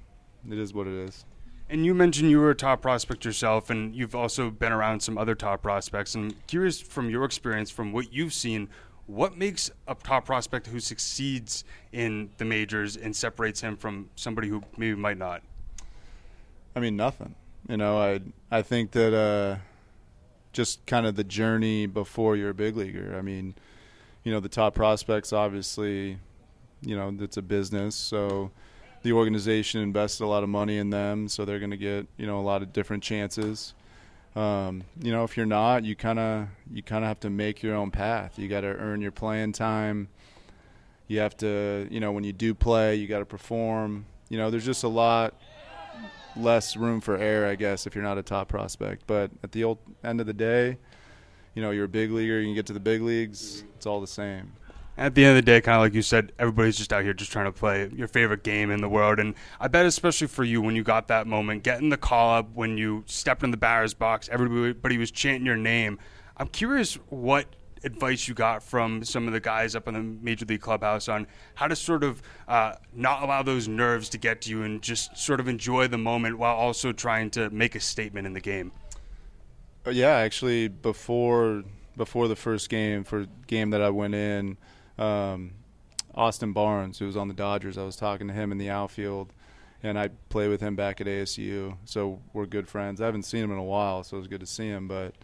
it 0.50 0.58
is 0.58 0.74
what 0.74 0.86
it 0.86 1.08
is. 1.08 1.24
And 1.70 1.84
you 1.84 1.92
mentioned 1.92 2.30
you 2.30 2.40
were 2.40 2.50
a 2.50 2.54
top 2.54 2.80
prospect 2.80 3.24
yourself, 3.24 3.68
and 3.68 3.94
you've 3.94 4.14
also 4.14 4.50
been 4.50 4.72
around 4.72 5.00
some 5.00 5.18
other 5.18 5.34
top 5.34 5.62
prospects. 5.62 6.14
And 6.14 6.32
I'm 6.32 6.38
curious 6.46 6.80
from 6.80 7.10
your 7.10 7.24
experience, 7.24 7.70
from 7.70 7.92
what 7.92 8.12
you've 8.12 8.32
seen, 8.32 8.68
what 9.06 9.36
makes 9.36 9.70
a 9.86 9.94
top 9.94 10.24
prospect 10.26 10.66
who 10.66 10.80
succeeds 10.80 11.64
in 11.92 12.30
the 12.38 12.44
majors 12.44 12.96
and 12.96 13.14
separates 13.14 13.60
him 13.60 13.76
from 13.76 14.08
somebody 14.16 14.48
who 14.48 14.62
maybe 14.76 14.96
might 14.96 15.18
not? 15.18 15.42
I 16.74 16.80
mean, 16.80 16.96
nothing. 16.96 17.34
You 17.68 17.76
know, 17.76 17.98
I 17.98 18.20
I 18.50 18.62
think 18.62 18.92
that 18.92 19.14
uh, 19.14 19.56
just 20.52 20.84
kind 20.86 21.06
of 21.06 21.16
the 21.16 21.24
journey 21.24 21.86
before 21.86 22.36
you're 22.36 22.50
a 22.50 22.54
big 22.54 22.76
leaguer. 22.76 23.14
I 23.16 23.22
mean, 23.22 23.54
you 24.24 24.32
know, 24.32 24.40
the 24.40 24.48
top 24.48 24.74
prospects 24.74 25.32
obviously, 25.32 26.18
you 26.80 26.96
know, 26.96 27.14
it's 27.20 27.36
a 27.36 27.42
business, 27.42 27.94
so 27.94 28.50
the 29.02 29.12
organization 29.12 29.80
invested 29.80 30.24
a 30.24 30.26
lot 30.26 30.42
of 30.42 30.48
money 30.48 30.78
in 30.78 30.90
them, 30.90 31.28
so 31.28 31.44
they're 31.44 31.58
going 31.58 31.70
to 31.70 31.76
get 31.76 32.06
you 32.16 32.26
know 32.26 32.40
a 32.40 32.42
lot 32.42 32.62
of 32.62 32.72
different 32.72 33.02
chances. 33.02 33.74
Um, 34.36 34.84
you 35.02 35.10
know, 35.10 35.24
if 35.24 35.36
you're 35.36 35.46
not, 35.46 35.84
you 35.84 35.96
kind 35.96 36.18
of 36.18 36.48
you 36.72 36.82
kind 36.82 37.04
of 37.04 37.08
have 37.08 37.20
to 37.20 37.30
make 37.30 37.62
your 37.62 37.74
own 37.74 37.90
path. 37.90 38.38
You 38.38 38.48
got 38.48 38.62
to 38.62 38.68
earn 38.68 39.00
your 39.00 39.12
playing 39.12 39.52
time. 39.52 40.08
You 41.06 41.20
have 41.20 41.36
to, 41.38 41.88
you 41.90 42.00
know, 42.00 42.12
when 42.12 42.24
you 42.24 42.32
do 42.32 42.54
play, 42.54 42.96
you 42.96 43.06
got 43.06 43.20
to 43.20 43.24
perform. 43.24 44.04
You 44.28 44.36
know, 44.36 44.50
there's 44.50 44.66
just 44.66 44.84
a 44.84 44.88
lot 44.88 45.34
less 46.36 46.76
room 46.76 47.00
for 47.00 47.16
error, 47.16 47.46
I 47.46 47.54
guess, 47.54 47.86
if 47.86 47.94
you're 47.94 48.04
not 48.04 48.18
a 48.18 48.22
top 48.22 48.48
prospect. 48.48 49.04
But 49.06 49.30
at 49.42 49.52
the 49.52 49.64
old 49.64 49.78
end 50.04 50.20
of 50.20 50.26
the 50.26 50.34
day, 50.34 50.76
you 51.54 51.62
know, 51.62 51.70
you're 51.70 51.86
a 51.86 51.88
big 51.88 52.10
leaguer. 52.10 52.38
You 52.38 52.46
can 52.46 52.54
get 52.54 52.66
to 52.66 52.74
the 52.74 52.80
big 52.80 53.00
leagues. 53.00 53.64
It's 53.76 53.86
all 53.86 54.00
the 54.00 54.06
same 54.06 54.52
at 54.98 55.14
the 55.14 55.24
end 55.24 55.30
of 55.30 55.36
the 55.36 55.50
day, 55.50 55.60
kind 55.60 55.76
of 55.76 55.82
like 55.82 55.94
you 55.94 56.02
said, 56.02 56.32
everybody's 56.38 56.76
just 56.76 56.92
out 56.92 57.04
here 57.04 57.14
just 57.14 57.30
trying 57.30 57.44
to 57.44 57.52
play 57.52 57.88
your 57.94 58.08
favorite 58.08 58.42
game 58.42 58.70
in 58.72 58.80
the 58.80 58.88
world. 58.88 59.20
And 59.20 59.34
I 59.60 59.68
bet, 59.68 59.86
especially 59.86 60.26
for 60.26 60.42
you, 60.42 60.60
when 60.60 60.74
you 60.74 60.82
got 60.82 61.06
that 61.08 61.26
moment, 61.26 61.62
getting 61.62 61.88
the 61.88 61.96
call 61.96 62.34
up, 62.34 62.48
when 62.54 62.76
you 62.76 63.04
stepped 63.06 63.44
in 63.44 63.52
the 63.52 63.56
batter's 63.56 63.94
box, 63.94 64.28
everybody 64.30 64.98
was 64.98 65.12
chanting 65.12 65.46
your 65.46 65.56
name. 65.56 66.00
I'm 66.36 66.48
curious 66.48 66.94
what 67.10 67.46
advice 67.84 68.26
you 68.26 68.34
got 68.34 68.60
from 68.60 69.04
some 69.04 69.28
of 69.28 69.32
the 69.32 69.38
guys 69.38 69.76
up 69.76 69.86
in 69.86 69.94
the 69.94 70.02
major 70.02 70.44
league 70.44 70.60
clubhouse 70.60 71.08
on 71.08 71.28
how 71.54 71.68
to 71.68 71.76
sort 71.76 72.02
of 72.02 72.20
uh, 72.48 72.72
not 72.92 73.22
allow 73.22 73.40
those 73.40 73.68
nerves 73.68 74.08
to 74.08 74.18
get 74.18 74.42
to 74.42 74.50
you 74.50 74.64
and 74.64 74.82
just 74.82 75.16
sort 75.16 75.38
of 75.38 75.46
enjoy 75.46 75.86
the 75.86 75.96
moment 75.96 76.36
while 76.38 76.56
also 76.56 76.92
trying 76.92 77.30
to 77.30 77.48
make 77.50 77.76
a 77.76 77.80
statement 77.80 78.26
in 78.26 78.32
the 78.32 78.40
game. 78.40 78.72
Uh, 79.86 79.90
yeah, 79.90 80.16
actually, 80.16 80.66
before 80.66 81.62
before 81.96 82.26
the 82.26 82.36
first 82.36 82.68
game, 82.68 83.04
for 83.04 83.26
game 83.46 83.70
that 83.70 83.80
I 83.82 83.90
went 83.90 84.14
in 84.14 84.56
um, 84.98 85.52
Austin 86.14 86.52
Barnes, 86.52 86.98
who 86.98 87.06
was 87.06 87.16
on 87.16 87.28
the 87.28 87.34
Dodgers. 87.34 87.78
I 87.78 87.84
was 87.84 87.96
talking 87.96 88.28
to 88.28 88.34
him 88.34 88.52
in 88.52 88.58
the 88.58 88.70
outfield, 88.70 89.32
and 89.82 89.98
I 89.98 90.08
play 90.28 90.48
with 90.48 90.60
him 90.60 90.74
back 90.76 91.00
at 91.00 91.06
ASU, 91.06 91.76
so 91.84 92.20
we're 92.32 92.46
good 92.46 92.68
friends. 92.68 93.00
I 93.00 93.06
haven't 93.06 93.22
seen 93.22 93.44
him 93.44 93.52
in 93.52 93.58
a 93.58 93.64
while, 93.64 94.02
so 94.02 94.16
it 94.16 94.20
was 94.20 94.28
good 94.28 94.40
to 94.40 94.46
see 94.46 94.66
him. 94.66 94.88
But 94.88 95.14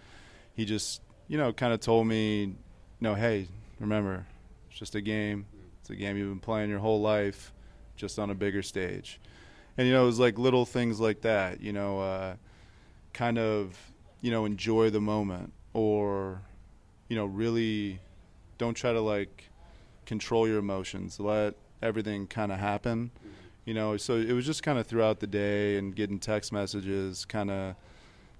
he 0.54 0.64
just, 0.64 1.02
you 1.26 1.36
know, 1.36 1.52
kind 1.52 1.72
of 1.72 1.80
told 1.80 2.06
me, 2.06 2.42
you 2.42 2.56
know, 3.00 3.14
hey, 3.14 3.48
remember, 3.80 4.24
it's 4.70 4.78
just 4.78 4.94
a 4.94 5.00
game. 5.00 5.46
It's 5.80 5.90
a 5.90 5.96
game 5.96 6.16
you've 6.16 6.30
been 6.30 6.40
playing 6.40 6.70
your 6.70 6.78
whole 6.78 7.00
life, 7.00 7.52
just 7.96 8.18
on 8.18 8.30
a 8.30 8.34
bigger 8.34 8.62
stage. 8.62 9.20
And 9.76 9.88
you 9.88 9.92
know, 9.92 10.04
it 10.04 10.06
was 10.06 10.20
like 10.20 10.38
little 10.38 10.64
things 10.64 11.00
like 11.00 11.22
that. 11.22 11.60
You 11.60 11.72
know, 11.72 12.00
uh, 12.00 12.36
kind 13.12 13.38
of, 13.38 13.76
you 14.20 14.30
know, 14.30 14.44
enjoy 14.44 14.90
the 14.90 15.00
moment, 15.00 15.52
or, 15.72 16.40
you 17.08 17.16
know, 17.16 17.26
really 17.26 17.98
don't 18.56 18.74
try 18.74 18.92
to 18.92 19.00
like 19.00 19.50
control 20.06 20.48
your 20.48 20.58
emotions. 20.58 21.18
Let 21.20 21.54
everything 21.82 22.26
kind 22.26 22.52
of 22.52 22.58
happen. 22.58 23.10
You 23.64 23.74
know, 23.74 23.96
so 23.96 24.16
it 24.16 24.32
was 24.32 24.44
just 24.44 24.62
kind 24.62 24.78
of 24.78 24.86
throughout 24.86 25.20
the 25.20 25.26
day 25.26 25.78
and 25.78 25.94
getting 25.94 26.18
text 26.18 26.52
messages, 26.52 27.24
kind 27.24 27.50
of 27.50 27.76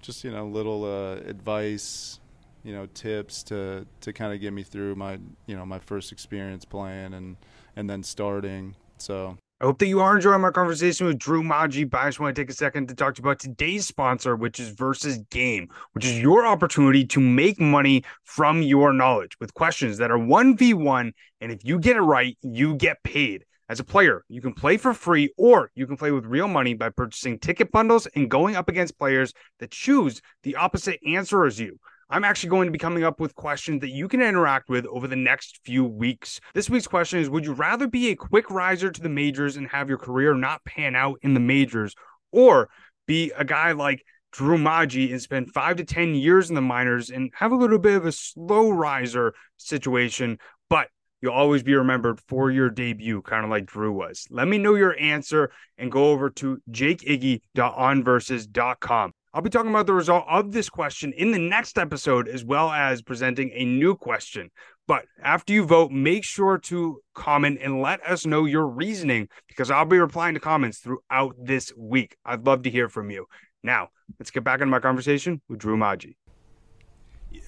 just 0.01 0.23
you 0.23 0.31
know 0.31 0.45
little 0.45 0.85
uh, 0.85 1.15
advice, 1.27 2.19
you 2.63 2.73
know, 2.73 2.85
tips 2.93 3.41
to 3.43 3.87
to 4.01 4.13
kind 4.13 4.33
of 4.33 4.39
get 4.39 4.53
me 4.53 4.63
through 4.63 4.95
my 4.95 5.19
you 5.47 5.55
know 5.55 5.65
my 5.65 5.79
first 5.79 6.11
experience 6.11 6.63
playing 6.63 7.13
and 7.13 7.37
and 7.75 7.89
then 7.89 8.03
starting. 8.03 8.75
So 8.97 9.37
I 9.61 9.65
hope 9.65 9.79
that 9.79 9.87
you 9.87 10.01
are 10.01 10.17
enjoying 10.17 10.41
my 10.41 10.51
conversation 10.51 11.07
with 11.07 11.17
Drew 11.17 11.41
Maggi, 11.41 11.89
but 11.89 12.01
I 12.01 12.09
just 12.09 12.19
want 12.19 12.35
to 12.35 12.41
take 12.41 12.49
a 12.49 12.53
second 12.53 12.89
to 12.89 12.93
talk 12.93 13.15
to 13.15 13.21
you 13.21 13.25
about 13.25 13.39
today's 13.39 13.87
sponsor, 13.87 14.35
which 14.35 14.59
is 14.59 14.67
Versus 14.71 15.19
Game, 15.31 15.69
which 15.93 16.03
is 16.03 16.19
your 16.19 16.45
opportunity 16.45 17.05
to 17.05 17.21
make 17.21 17.57
money 17.57 18.03
from 18.25 18.61
your 18.61 18.91
knowledge 18.91 19.37
with 19.39 19.53
questions 19.53 19.97
that 19.99 20.11
are 20.11 20.17
1v1. 20.17 21.13
And 21.39 21.51
if 21.53 21.63
you 21.63 21.79
get 21.79 21.95
it 21.95 22.01
right, 22.01 22.37
you 22.41 22.75
get 22.75 23.01
paid. 23.03 23.45
As 23.69 23.79
a 23.79 23.85
player, 23.85 24.25
you 24.27 24.41
can 24.41 24.53
play 24.53 24.75
for 24.75 24.93
free 24.93 25.33
or 25.37 25.71
you 25.73 25.87
can 25.87 25.95
play 25.95 26.11
with 26.11 26.25
real 26.25 26.49
money 26.49 26.73
by 26.73 26.89
purchasing 26.89 27.39
ticket 27.39 27.71
bundles 27.71 28.07
and 28.07 28.29
going 28.29 28.57
up 28.57 28.67
against 28.67 28.99
players 28.99 29.33
that 29.59 29.71
choose 29.71 30.21
the 30.43 30.57
opposite 30.57 30.99
answer 31.07 31.45
as 31.45 31.61
you. 31.61 31.79
I'm 32.09 32.23
actually 32.23 32.49
going 32.49 32.67
to 32.67 32.71
be 32.71 32.77
coming 32.77 33.03
up 33.03 33.19
with 33.19 33.33
questions 33.35 33.81
that 33.81 33.89
you 33.89 34.07
can 34.07 34.21
interact 34.21 34.69
with 34.69 34.85
over 34.85 35.07
the 35.07 35.15
next 35.15 35.59
few 35.63 35.83
weeks. 35.83 36.39
This 36.53 36.69
week's 36.69 36.85
question 36.87 37.19
is 37.19 37.29
Would 37.29 37.45
you 37.45 37.53
rather 37.53 37.87
be 37.87 38.09
a 38.09 38.15
quick 38.15 38.51
riser 38.51 38.91
to 38.91 39.01
the 39.01 39.09
majors 39.09 39.57
and 39.57 39.67
have 39.69 39.89
your 39.89 39.97
career 39.97 40.35
not 40.35 40.63
pan 40.65 40.95
out 40.95 41.17
in 41.23 41.33
the 41.33 41.39
majors, 41.39 41.95
or 42.31 42.69
be 43.07 43.31
a 43.35 43.43
guy 43.43 43.71
like 43.71 44.03
Drew 44.31 44.57
Maggi 44.57 45.11
and 45.11 45.21
spend 45.21 45.53
five 45.53 45.77
to 45.77 45.85
10 45.85 46.13
years 46.13 46.49
in 46.49 46.55
the 46.55 46.61
minors 46.61 47.09
and 47.09 47.31
have 47.35 47.53
a 47.53 47.55
little 47.55 47.79
bit 47.79 47.95
of 47.95 48.05
a 48.05 48.11
slow 48.11 48.69
riser 48.69 49.33
situation, 49.57 50.37
but 50.69 50.89
you'll 51.21 51.33
always 51.33 51.63
be 51.63 51.73
remembered 51.73 52.19
for 52.27 52.51
your 52.51 52.69
debut, 52.69 53.21
kind 53.21 53.45
of 53.45 53.49
like 53.49 53.65
Drew 53.65 53.93
was. 53.93 54.27
Let 54.29 54.47
me 54.47 54.57
know 54.57 54.75
your 54.75 54.99
answer 54.99 55.51
and 55.77 55.91
go 55.91 56.11
over 56.11 56.29
to 56.31 56.59
jakeiggy.onversus.com. 56.69 59.13
I'll 59.35 59.41
be 59.41 59.49
talking 59.49 59.69
about 59.69 59.85
the 59.85 59.93
result 59.93 60.23
of 60.29 60.53
this 60.53 60.69
question 60.69 61.11
in 61.11 61.31
the 61.31 61.39
next 61.39 61.77
episode, 61.77 62.29
as 62.29 62.45
well 62.45 62.71
as 62.71 63.01
presenting 63.01 63.51
a 63.53 63.65
new 63.65 63.93
question. 63.93 64.49
But 64.87 65.07
after 65.21 65.51
you 65.51 65.65
vote, 65.65 65.91
make 65.91 66.23
sure 66.23 66.57
to 66.57 67.01
comment 67.13 67.59
and 67.61 67.81
let 67.81 68.01
us 68.05 68.25
know 68.25 68.45
your 68.45 68.65
reasoning 68.65 69.27
because 69.49 69.69
I'll 69.69 69.83
be 69.83 69.97
replying 69.97 70.35
to 70.35 70.39
comments 70.39 70.77
throughout 70.77 71.35
this 71.37 71.73
week. 71.75 72.15
I'd 72.23 72.45
love 72.45 72.61
to 72.61 72.69
hear 72.69 72.87
from 72.87 73.11
you. 73.11 73.25
Now, 73.61 73.89
let's 74.21 74.31
get 74.31 74.45
back 74.45 74.61
into 74.61 74.71
my 74.71 74.79
conversation 74.79 75.41
with 75.49 75.59
Drew 75.59 75.75
Maggi. 75.75 76.15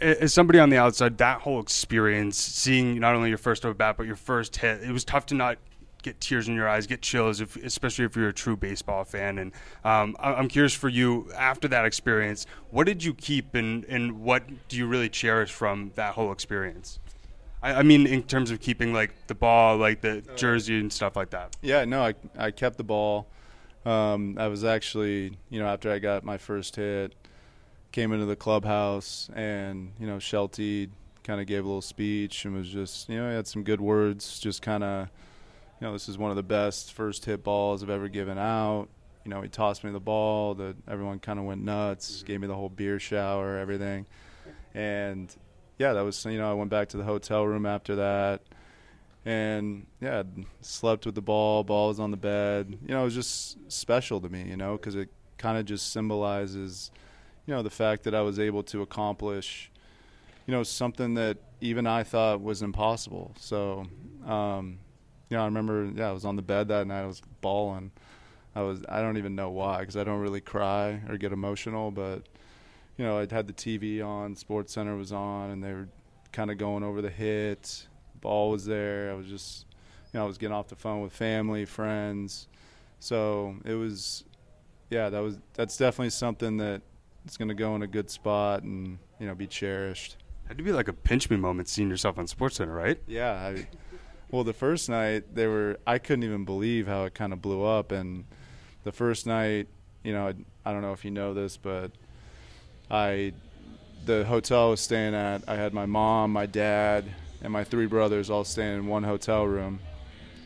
As 0.02 0.34
somebody 0.34 0.60
on 0.60 0.70
the 0.70 0.78
outside, 0.78 1.18
that 1.20 1.40
whole 1.40 1.62
experience, 1.62 2.38
seeing 2.38 3.00
not 3.00 3.16
only 3.16 3.30
your 3.30 3.38
first 3.38 3.64
at 3.64 3.78
bat, 3.78 3.96
but 3.96 4.08
your 4.08 4.18
first 4.18 4.58
hit, 4.58 4.84
it 4.84 4.92
was 4.92 5.06
tough 5.06 5.26
to 5.28 5.36
not 5.36 5.58
get 6.04 6.22
tears 6.22 6.48
in 6.48 6.56
your 6.56 6.70
eyes, 6.70 6.88
get 6.88 7.02
chills, 7.02 7.42
if, 7.42 7.56
especially 7.58 8.06
if 8.06 8.16
you're 8.16 8.30
a 8.30 8.34
true 8.34 8.56
baseball 8.56 9.04
fan. 9.04 9.40
And 9.40 9.52
um, 9.84 10.16
I'm 10.20 10.48
curious 10.48 10.74
for 10.74 10.90
you 10.90 11.32
after 11.36 11.68
that 11.68 11.86
experience, 11.86 12.46
what 12.70 12.86
did 12.86 13.04
you 13.04 13.14
keep 13.14 13.56
and, 13.56 13.84
and 13.86 14.22
what 14.22 14.44
do 14.68 14.78
you 14.78 14.88
really 14.88 15.10
cherish 15.10 15.52
from 15.52 15.92
that 15.96 16.14
whole 16.14 16.32
experience? 16.32 17.00
I, 17.62 17.76
I 17.76 17.84
mean, 17.84 18.08
in 18.08 18.24
terms 18.24 18.52
of 18.52 18.60
keeping 18.60 18.94
like 18.94 19.12
the 19.28 19.36
ball, 19.36 19.78
like 19.78 20.02
the 20.02 20.20
uh, 20.20 20.36
jersey 20.36 20.80
and 20.80 20.94
stuff 20.94 21.16
like 21.16 21.32
that. 21.32 21.56
Yeah, 21.62 21.86
no, 21.86 22.04
I, 22.04 22.14
I 22.38 22.52
kept 22.52 22.78
the 22.78 22.84
ball. 22.84 23.28
Um, 23.86 24.38
I 24.38 24.48
was 24.48 24.64
actually, 24.64 25.38
you 25.50 25.60
know, 25.60 25.68
after 25.68 25.92
I 25.92 26.00
got 26.00 26.24
my 26.24 26.38
first 26.38 26.76
hit, 26.76 27.16
came 27.92 28.12
into 28.14 28.26
the 28.26 28.36
clubhouse 28.36 29.30
and, 29.34 29.94
you 30.00 30.06
know, 30.06 30.20
Shelty 30.20 30.90
kind 31.24 31.42
of 31.42 31.48
gave 31.48 31.64
a 31.64 31.68
little 31.68 31.82
speech 31.82 32.46
and 32.46 32.56
was 32.56 32.70
just, 32.70 33.10
you 33.10 33.18
know, 33.18 33.30
he 33.30 33.36
had 33.36 33.48
some 33.48 33.64
good 33.64 33.82
words, 33.82 34.40
just 34.40 34.62
kind 34.62 34.84
of– 34.84 35.10
you 35.80 35.86
know, 35.86 35.94
this 35.94 36.10
is 36.10 36.18
one 36.18 36.32
of 36.32 36.36
the 36.36 36.44
best 36.44 36.94
first 36.94 37.26
hit 37.26 37.44
balls 37.44 37.84
I've 37.84 37.90
ever 37.90 38.08
given 38.08 38.38
out. 38.38 38.88
You 39.24 39.30
know, 39.30 39.42
he 39.42 39.50
tossed 39.50 39.84
me 39.84 39.92
the 39.92 40.00
ball. 40.00 40.56
That 40.56 40.76
everyone 40.88 41.20
kind 41.20 41.38
of 41.38 41.46
went 41.46 41.64
nuts. 41.64 42.24
Gave 42.24 42.40
me 42.42 42.48
the 42.48 42.56
whole 42.56 42.70
beer 42.70 43.00
shower, 43.00 43.58
everything, 43.58 44.06
and 44.74 45.34
yeah, 45.78 45.94
that 45.94 46.02
was 46.02 46.24
you 46.26 46.38
know 46.38 46.50
I 46.50 46.54
went 46.54 46.70
back 46.70 46.90
to 46.90 46.98
the 46.98 47.04
hotel 47.04 47.46
room 47.46 47.66
after 47.66 47.96
that, 47.98 48.42
and 49.26 49.86
yeah, 50.02 50.24
slept 50.62 51.06
with 51.06 51.14
the 51.14 51.22
ball. 51.22 51.64
Ball 51.64 51.90
was 51.90 52.00
on 52.00 52.10
the 52.10 52.18
bed. 52.18 52.78
You 52.82 52.94
know, 52.96 53.02
it 53.02 53.06
was 53.06 53.16
just 53.16 53.72
special 53.72 54.20
to 54.22 54.30
me. 54.30 54.46
You 54.48 54.58
know, 54.58 54.78
because 54.78 54.96
it 54.96 55.10
kind 55.38 55.58
of 55.58 55.66
just 55.66 55.92
symbolizes, 55.92 56.90
you 57.46 57.54
know, 57.54 57.62
the 57.62 57.70
fact 57.70 58.04
that 58.06 58.16
I 58.16 58.22
was 58.22 58.40
able 58.40 58.64
to 58.64 58.82
accomplish, 58.82 59.70
you 60.48 60.54
know, 60.54 60.64
something 60.64 61.14
that 61.16 61.38
even 61.62 61.86
I 61.86 62.04
thought 62.04 62.42
was 62.42 62.64
impossible. 62.64 63.36
So. 63.38 63.86
Um, 64.26 64.80
you 65.30 65.38
know, 65.38 65.44
I 65.44 65.46
remember, 65.46 65.92
yeah, 65.96 66.10
I 66.10 66.12
was 66.12 66.26
on 66.26 66.36
the 66.36 66.42
bed 66.42 66.68
that 66.70 66.88
night. 66.88 67.02
I 67.02 67.08
was 67.08 67.22
bawling. 67.42 67.92
I 68.56 68.62
was, 68.62 68.84
I 68.90 69.02
don't 69.02 69.18
even 69.18 69.36
know 69.36 69.50
why, 69.50 69.80
because 69.82 69.98
I 69.98 70.04
don't 70.04 70.20
really 70.20 70.42
cry 70.42 71.02
or 71.08 71.18
get 71.18 71.32
emotional. 71.32 71.92
But, 71.92 72.24
you 72.98 73.06
know, 73.06 73.20
I'd 73.20 73.32
had 73.32 73.48
the 73.48 73.54
TV 73.54 74.06
on, 74.06 74.36
Sports 74.36 74.74
Center 74.74 74.96
was 74.96 75.12
on, 75.12 75.52
and 75.52 75.64
they 75.64 75.74
were 75.74 75.88
kind 76.32 76.50
of 76.50 76.58
going 76.58 76.84
over 76.84 77.02
the 77.02 77.10
hits. 77.10 77.88
Ball 78.22 78.52
was 78.52 78.66
there. 78.66 79.12
I 79.12 79.14
was 79.14 79.28
just, 79.28 79.66
you 80.12 80.20
know, 80.20 80.24
I 80.24 80.28
was 80.28 80.38
getting 80.38 80.56
off 80.56 80.68
the 80.68 80.76
phone 80.76 81.02
with 81.02 81.14
family, 81.14 81.66
friends. 81.66 82.48
So 83.00 83.56
it 83.64 83.76
was, 83.76 84.24
yeah, 84.90 85.10
that 85.10 85.20
was 85.20 85.38
that's 85.54 85.78
definitely 85.78 86.10
something 86.10 86.58
that 86.58 86.82
it's 87.26 87.38
going 87.38 87.50
to 87.50 87.54
go 87.54 87.76
in 87.76 87.82
a 87.82 87.88
good 87.88 88.10
spot 88.10 88.64
and 88.64 88.98
you 89.20 89.28
know 89.28 89.36
be 89.36 89.48
cherished. 89.48 90.18
Had 90.48 90.58
to 90.58 90.64
be 90.64 90.72
like 90.72 90.88
a 90.88 90.94
pinch 90.94 91.30
me 91.30 91.36
moment 91.38 91.68
seeing 91.68 91.90
yourself 91.90 92.18
on 92.18 92.26
Sports 92.26 92.56
Center, 92.56 92.74
right? 92.74 93.00
Yeah, 93.06 93.34
I, 93.34 93.68
well, 94.32 94.44
the 94.44 94.54
first 94.54 94.90
night 94.90 95.36
they 95.36 95.48
were 95.48 95.80
I 95.86 95.98
couldn't 95.98 96.24
even 96.24 96.46
believe 96.46 96.88
how 96.88 97.06
it 97.06 97.14
kind 97.14 97.34
of 97.34 97.42
blew 97.42 97.64
up 97.64 97.92
and 97.92 98.26
the 98.84 98.94
first 98.94 99.28
night, 99.28 99.68
you 100.04 100.14
know, 100.14 100.28
I, 100.28 100.34
I 100.66 100.72
don't 100.72 100.82
know 100.82 100.94
if 100.94 101.04
you 101.04 101.12
know 101.12 101.34
this, 101.34 101.58
but 101.58 101.92
I 102.90 103.34
the 104.06 104.24
hotel 104.24 104.68
I 104.68 104.70
was 104.70 104.80
staying 104.80 105.14
at, 105.14 105.44
I 105.46 105.56
had 105.56 105.74
my 105.74 105.86
mom, 105.86 106.32
my 106.32 106.46
dad, 106.46 107.04
and 107.42 107.52
my 107.52 107.66
three 107.66 107.86
brothers 107.86 108.30
all 108.30 108.46
staying 108.46 108.78
in 108.78 108.88
one 108.88 109.04
hotel 109.04 109.46
room. 109.46 109.80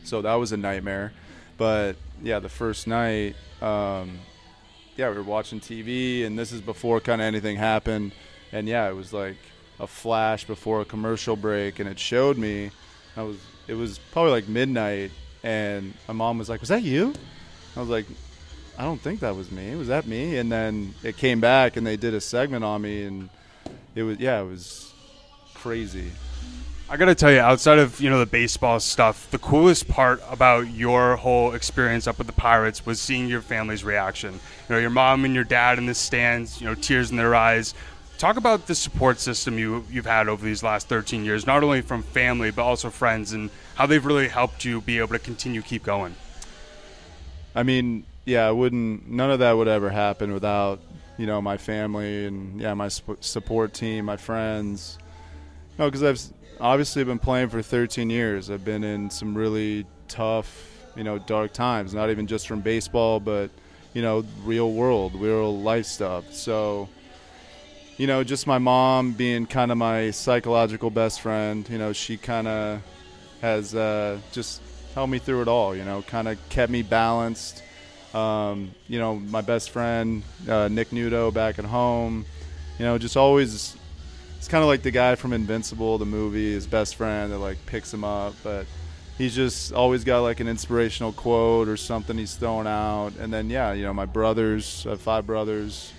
So 0.02 0.22
that 0.22 0.34
was 0.34 0.50
a 0.50 0.56
nightmare. 0.56 1.12
But 1.56 1.94
yeah, 2.20 2.40
the 2.40 2.48
first 2.48 2.88
night, 2.88 3.36
um, 3.60 4.18
yeah, 4.96 5.08
we 5.10 5.16
were 5.16 5.22
watching 5.22 5.60
TV, 5.60 6.26
and 6.26 6.36
this 6.36 6.50
is 6.50 6.60
before 6.60 7.00
kind 7.00 7.20
of 7.20 7.26
anything 7.26 7.56
happened. 7.56 8.10
And 8.50 8.66
yeah, 8.66 8.88
it 8.88 8.96
was 8.96 9.12
like 9.12 9.36
a 9.78 9.86
flash 9.86 10.44
before 10.44 10.80
a 10.80 10.84
commercial 10.84 11.36
break, 11.36 11.78
and 11.78 11.88
it 11.88 11.98
showed 11.98 12.36
me. 12.36 12.72
I 13.16 13.22
was 13.22 13.36
it 13.68 13.74
was 13.74 13.98
probably 13.98 14.32
like 14.32 14.48
midnight, 14.48 15.10
and 15.42 15.94
my 16.08 16.14
mom 16.14 16.38
was 16.38 16.48
like, 16.48 16.60
"Was 16.60 16.68
that 16.68 16.82
you?" 16.82 17.14
I 17.76 17.80
was 17.80 17.88
like, 17.88 18.06
I 18.78 18.84
don't 18.84 19.00
think 19.00 19.20
that 19.20 19.36
was 19.36 19.50
me. 19.50 19.74
Was 19.76 19.88
that 19.88 20.06
me? 20.06 20.38
And 20.38 20.50
then 20.50 20.94
it 21.02 21.16
came 21.16 21.40
back 21.40 21.76
and 21.76 21.86
they 21.86 21.96
did 21.96 22.14
a 22.14 22.20
segment 22.20 22.64
on 22.64 22.82
me 22.82 23.04
and 23.04 23.28
it 23.94 24.02
was 24.02 24.18
yeah, 24.18 24.40
it 24.40 24.46
was 24.46 24.92
crazy. 25.54 26.10
I 26.88 26.96
gotta 26.96 27.14
tell 27.14 27.30
you, 27.32 27.38
outside 27.38 27.78
of 27.78 28.00
you 28.00 28.10
know 28.10 28.18
the 28.18 28.26
baseball 28.26 28.78
stuff, 28.80 29.30
the 29.30 29.38
coolest 29.38 29.88
part 29.88 30.20
about 30.28 30.70
your 30.70 31.16
whole 31.16 31.52
experience 31.52 32.06
up 32.06 32.18
with 32.18 32.26
the 32.26 32.34
Pirates 32.34 32.84
was 32.84 33.00
seeing 33.00 33.28
your 33.28 33.40
family's 33.40 33.82
reaction. 33.84 34.34
You 34.34 34.74
know, 34.74 34.78
your 34.78 34.90
mom 34.90 35.24
and 35.24 35.34
your 35.34 35.44
dad 35.44 35.78
in 35.78 35.86
the 35.86 35.94
stands, 35.94 36.60
you 36.60 36.66
know, 36.66 36.74
tears 36.74 37.10
in 37.10 37.16
their 37.16 37.34
eyes. 37.34 37.74
Talk 38.22 38.36
about 38.36 38.68
the 38.68 38.76
support 38.76 39.18
system 39.18 39.58
you 39.58 39.84
you've 39.90 40.06
had 40.06 40.28
over 40.28 40.44
these 40.44 40.62
last 40.62 40.86
13 40.86 41.24
years, 41.24 41.44
not 41.44 41.64
only 41.64 41.80
from 41.80 42.04
family 42.04 42.52
but 42.52 42.62
also 42.62 42.88
friends, 42.88 43.32
and 43.32 43.50
how 43.74 43.86
they've 43.86 44.06
really 44.06 44.28
helped 44.28 44.64
you 44.64 44.80
be 44.80 45.00
able 45.00 45.08
to 45.08 45.18
continue 45.18 45.60
keep 45.60 45.82
going. 45.82 46.14
I 47.56 47.64
mean, 47.64 48.04
yeah, 48.24 48.46
I 48.46 48.52
wouldn't. 48.52 49.10
None 49.10 49.32
of 49.32 49.40
that 49.40 49.54
would 49.54 49.66
ever 49.66 49.90
happen 49.90 50.32
without 50.32 50.78
you 51.18 51.26
know 51.26 51.42
my 51.42 51.56
family 51.56 52.26
and 52.26 52.60
yeah 52.60 52.74
my 52.74 52.86
support 52.86 53.74
team, 53.74 54.04
my 54.04 54.16
friends. 54.16 54.98
No, 55.76 55.86
because 55.90 56.04
I've 56.04 56.22
obviously 56.60 57.02
been 57.02 57.18
playing 57.18 57.48
for 57.48 57.60
13 57.60 58.08
years. 58.08 58.50
I've 58.50 58.64
been 58.64 58.84
in 58.84 59.10
some 59.10 59.36
really 59.36 59.84
tough, 60.06 60.64
you 60.94 61.02
know, 61.02 61.18
dark 61.18 61.52
times. 61.52 61.92
Not 61.92 62.08
even 62.08 62.28
just 62.28 62.46
from 62.46 62.60
baseball, 62.60 63.18
but 63.18 63.50
you 63.94 64.00
know, 64.00 64.24
real 64.44 64.70
world, 64.70 65.16
real 65.16 65.58
life 65.58 65.86
stuff. 65.86 66.32
So, 66.32 66.88
you 68.02 68.08
know, 68.08 68.24
just 68.24 68.48
my 68.48 68.58
mom 68.58 69.12
being 69.12 69.46
kind 69.46 69.70
of 69.70 69.78
my 69.78 70.10
psychological 70.10 70.90
best 70.90 71.20
friend. 71.20 71.68
You 71.70 71.78
know, 71.78 71.92
she 71.92 72.16
kind 72.16 72.48
of 72.48 72.82
has 73.40 73.76
uh, 73.76 74.18
just 74.32 74.60
helped 74.92 75.12
me 75.12 75.20
through 75.20 75.42
it 75.42 75.46
all. 75.46 75.76
You 75.76 75.84
know, 75.84 76.02
kind 76.02 76.26
of 76.26 76.36
kept 76.48 76.72
me 76.72 76.82
balanced. 76.82 77.62
Um, 78.12 78.72
you 78.88 78.98
know, 78.98 79.14
my 79.14 79.40
best 79.40 79.70
friend 79.70 80.24
uh, 80.48 80.66
Nick 80.66 80.90
Nudo 80.90 81.32
back 81.32 81.60
at 81.60 81.64
home. 81.64 82.26
You 82.80 82.86
know, 82.86 82.98
just 82.98 83.16
always 83.16 83.76
it's 84.36 84.48
kind 84.48 84.62
of 84.62 84.68
like 84.68 84.82
the 84.82 84.90
guy 84.90 85.14
from 85.14 85.32
Invincible, 85.32 85.96
the 85.98 86.04
movie, 86.04 86.54
his 86.54 86.66
best 86.66 86.96
friend 86.96 87.30
that 87.30 87.38
like 87.38 87.64
picks 87.66 87.94
him 87.94 88.02
up, 88.02 88.34
but 88.42 88.66
he's 89.16 89.32
just 89.32 89.72
always 89.72 90.02
got 90.02 90.22
like 90.22 90.40
an 90.40 90.48
inspirational 90.48 91.12
quote 91.12 91.68
or 91.68 91.76
something 91.76 92.18
he's 92.18 92.34
throwing 92.34 92.66
out. 92.66 93.12
And 93.20 93.32
then 93.32 93.48
yeah, 93.48 93.72
you 93.74 93.84
know, 93.84 93.94
my 93.94 94.06
brothers, 94.06 94.84
I 94.88 94.90
have 94.90 95.00
five 95.00 95.24
brothers, 95.24 95.92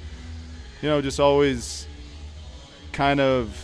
you 0.82 0.90
know, 0.90 1.02
just 1.02 1.22
always 1.22 1.88
kind 2.94 3.20
of 3.20 3.60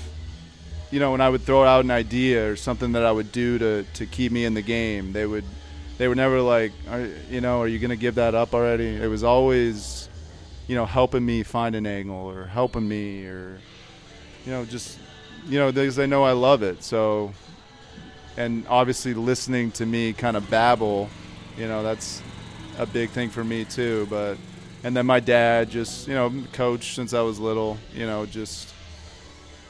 you 0.92 1.00
know, 1.00 1.12
when 1.12 1.22
I 1.22 1.30
would 1.30 1.42
throw 1.42 1.64
out 1.64 1.84
an 1.86 1.92
idea 1.92 2.50
or 2.50 2.56
something 2.56 2.94
that 2.94 3.06
I 3.06 3.12
would 3.12 3.32
do 3.32 3.60
to, 3.60 3.84
to 3.84 4.06
keep 4.06 4.32
me 4.32 4.46
in 4.46 4.54
the 4.54 4.62
game, 4.62 5.14
they 5.14 5.26
would 5.26 5.44
they 5.98 6.08
were 6.08 6.16
never 6.16 6.42
like, 6.42 6.72
you 7.30 7.42
know, 7.42 7.62
are 7.62 7.68
you 7.68 7.78
going 7.78 7.90
to 7.90 7.98
give 7.98 8.16
that 8.16 8.34
up 8.34 8.54
already? 8.54 8.88
It 8.88 9.10
was 9.10 9.22
always, 9.22 10.08
you 10.66 10.76
know, 10.76 10.86
helping 10.86 11.26
me 11.26 11.44
find 11.44 11.76
an 11.76 11.86
angle 11.86 12.16
or 12.16 12.46
helping 12.46 12.88
me 12.88 13.26
or 13.26 13.60
you 14.46 14.52
know, 14.52 14.66
just 14.66 14.98
you 15.48 15.60
know, 15.60 15.72
because 15.72 15.96
they 15.96 16.08
know 16.08 16.24
I 16.24 16.32
love 16.32 16.64
it. 16.64 16.84
So, 16.84 17.34
and 18.38 18.66
obviously 18.68 19.14
listening 19.14 19.72
to 19.72 19.86
me 19.86 20.14
kind 20.14 20.38
of 20.38 20.50
babble, 20.50 21.10
you 21.58 21.68
know, 21.68 21.84
that's 21.84 22.22
a 22.78 22.86
big 22.86 23.10
thing 23.10 23.30
for 23.30 23.44
me 23.44 23.66
too. 23.66 24.08
But 24.10 24.38
and 24.84 24.96
then 24.96 25.06
my 25.06 25.20
dad, 25.20 25.70
just 25.70 26.08
you 26.08 26.16
know, 26.16 26.34
coach 26.54 26.96
since 26.96 27.14
I 27.14 27.22
was 27.22 27.40
little, 27.40 27.78
you 27.94 28.08
know, 28.08 28.26
just 28.26 28.74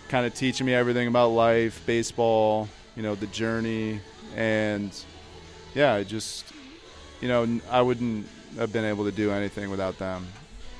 kind 0.09 0.25
of 0.25 0.33
teaching 0.33 0.65
me 0.65 0.73
everything 0.73 1.07
about 1.07 1.29
life, 1.29 1.81
baseball, 1.85 2.67
you 2.95 3.03
know, 3.03 3.15
the 3.15 3.27
journey, 3.27 4.01
and 4.35 4.91
yeah, 5.73 5.93
I 5.93 6.03
just 6.03 6.45
you 7.21 7.27
know, 7.27 7.59
I 7.69 7.81
wouldn't 7.81 8.27
have 8.57 8.71
been 8.71 8.85
able 8.85 9.05
to 9.05 9.11
do 9.11 9.31
anything 9.31 9.69
without 9.69 9.97
them. 9.97 10.27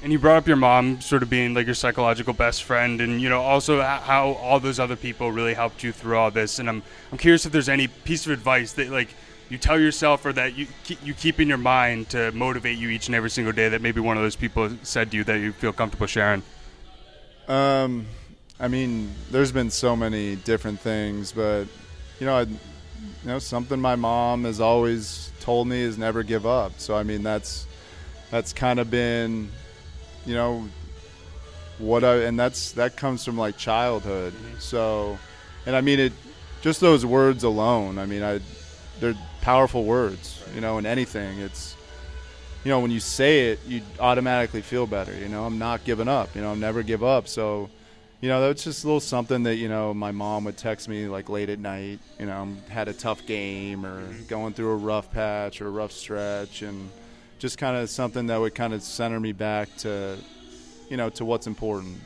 And 0.02 0.14
you 0.14 0.20
brought 0.20 0.38
up 0.38 0.48
your 0.48 0.56
mom 0.56 1.02
sort 1.02 1.24
of 1.24 1.30
being 1.30 1.54
like 1.54 1.66
your 1.66 1.76
psychological 1.76 2.34
best 2.34 2.64
friend. 2.64 3.02
And 3.02 3.22
you 3.22 3.28
know 3.30 3.42
also 3.42 3.82
how 3.82 4.30
all 4.42 4.60
those 4.60 4.80
other 4.80 4.96
people 4.96 5.32
really 5.32 5.54
helped 5.54 5.84
you 5.84 5.92
through 5.92 6.18
all 6.18 6.32
this. 6.32 6.60
And 6.60 6.70
i'm 6.70 6.82
i'm 7.12 7.18
curious 7.18 7.46
if 7.46 7.52
there's 7.52 7.70
any 7.70 7.88
piece 7.88 8.26
of 8.26 8.32
advice 8.32 8.74
that 8.74 8.90
like 8.90 9.10
you 9.50 9.58
tell 9.58 9.80
yourself 9.80 10.26
or 10.26 10.32
that 10.34 10.56
you 10.56 10.68
you 11.04 11.14
keep 11.14 11.40
in 11.42 11.50
your 11.50 11.58
mind 11.58 12.10
to 12.10 12.32
motivate 12.32 12.78
you 12.78 12.90
each 12.90 13.08
and 13.08 13.16
every 13.16 13.30
single 13.30 13.52
day 13.52 13.68
that 13.68 13.82
maybe 13.82 14.00
one 14.00 14.16
of 14.16 14.24
those 14.24 14.38
people 14.38 14.70
said 14.84 15.12
to 15.12 15.18
you 15.18 15.24
that 15.26 15.40
you 15.40 15.52
feel 15.52 15.74
comfortable 15.74 16.08
sharing? 16.08 16.44
Um 17.50 18.06
i 18.60 18.68
mean 18.68 19.14
there's 19.32 19.52
been 19.52 19.70
so 19.70 19.96
many 19.96 20.36
different 20.38 20.80
things 20.80 21.32
but 21.32 21.66
you 22.20 22.26
know 22.26 22.36
I, 22.36 22.42
you 22.42 22.58
know 23.26 23.40
something 23.40 23.80
my 23.80 23.96
mom 23.96 24.44
has 24.46 24.60
always 24.60 25.32
told 25.40 25.68
me 25.68 25.82
is 25.82 25.98
never 25.98 26.24
give 26.24 26.46
up 26.46 26.74
so 26.78 26.96
i 26.96 27.04
mean 27.04 27.24
that's 27.24 27.66
that's 28.32 28.54
kind 28.54 28.80
of 28.80 28.92
been 28.92 29.50
you 30.26 30.36
know 30.36 30.68
what 31.80 32.04
I 32.04 32.18
and 32.24 32.38
that's 32.38 32.74
that 32.74 32.96
comes 32.96 33.26
from 33.26 33.38
like 33.38 33.58
childhood. 33.58 34.34
Mm-hmm. 34.34 34.60
So, 34.60 35.18
and 35.66 35.76
I 35.76 35.82
mean 35.82 36.00
it, 36.00 36.14
just 36.62 36.82
those 36.82 37.06
words 37.06 37.44
alone. 37.44 37.98
I 37.98 38.06
mean, 38.06 38.22
I 38.22 38.40
they're 39.00 39.16
powerful 39.42 39.86
words. 39.86 40.44
You 40.54 40.62
know, 40.62 40.78
in 40.78 40.86
anything, 40.86 41.40
it's 41.40 41.76
you 42.64 42.70
know 42.70 42.80
when 42.80 42.92
you 42.92 43.00
say 43.00 43.52
it, 43.52 43.60
you 43.66 43.82
automatically 44.00 44.62
feel 44.62 44.86
better. 44.86 45.18
You 45.18 45.30
know, 45.30 45.46
I'm 45.46 45.58
not 45.58 45.84
giving 45.86 46.08
up. 46.08 46.36
You 46.36 46.42
know, 46.42 46.52
I'm 46.52 46.60
never 46.60 46.84
give 46.84 47.04
up. 47.04 47.28
So. 47.28 47.70
You 48.22 48.30
know, 48.30 48.42
that's 48.42 48.64
just 48.66 48.84
a 48.84 48.88
little 48.88 49.00
something 49.00 49.44
that, 49.44 49.56
you 49.56 49.70
know, 49.70 49.94
my 49.94 50.12
mom 50.12 50.44
would 50.44 50.58
text 50.58 50.90
me 50.90 51.08
like 51.08 51.30
late 51.30 51.50
at 51.50 51.60
night, 51.60 52.00
you 52.20 52.26
know, 52.26 52.50
had 52.68 52.88
a 52.88 52.94
tough 52.94 53.26
game 53.26 53.86
or 53.86 54.02
mm-hmm. 54.02 54.26
going 54.26 54.54
through 54.54 54.72
a 54.72 54.76
rough 54.76 55.12
patch 55.12 55.62
or 55.62 55.68
a 55.68 55.72
rough 55.72 55.92
stretch. 55.92 56.62
And, 56.62 56.90
just 57.40 57.58
kind 57.58 57.78
of 57.78 57.90
something 57.90 58.28
that 58.28 58.38
would 58.38 58.54
kind 58.54 58.74
of 58.74 58.84
center 58.84 59.20
me 59.20 59.32
back 59.32 59.76
to, 59.78 60.18
you 60.90 60.98
know, 60.98 61.10
to 61.10 61.26
what's 61.26 61.48
important. 61.48 61.98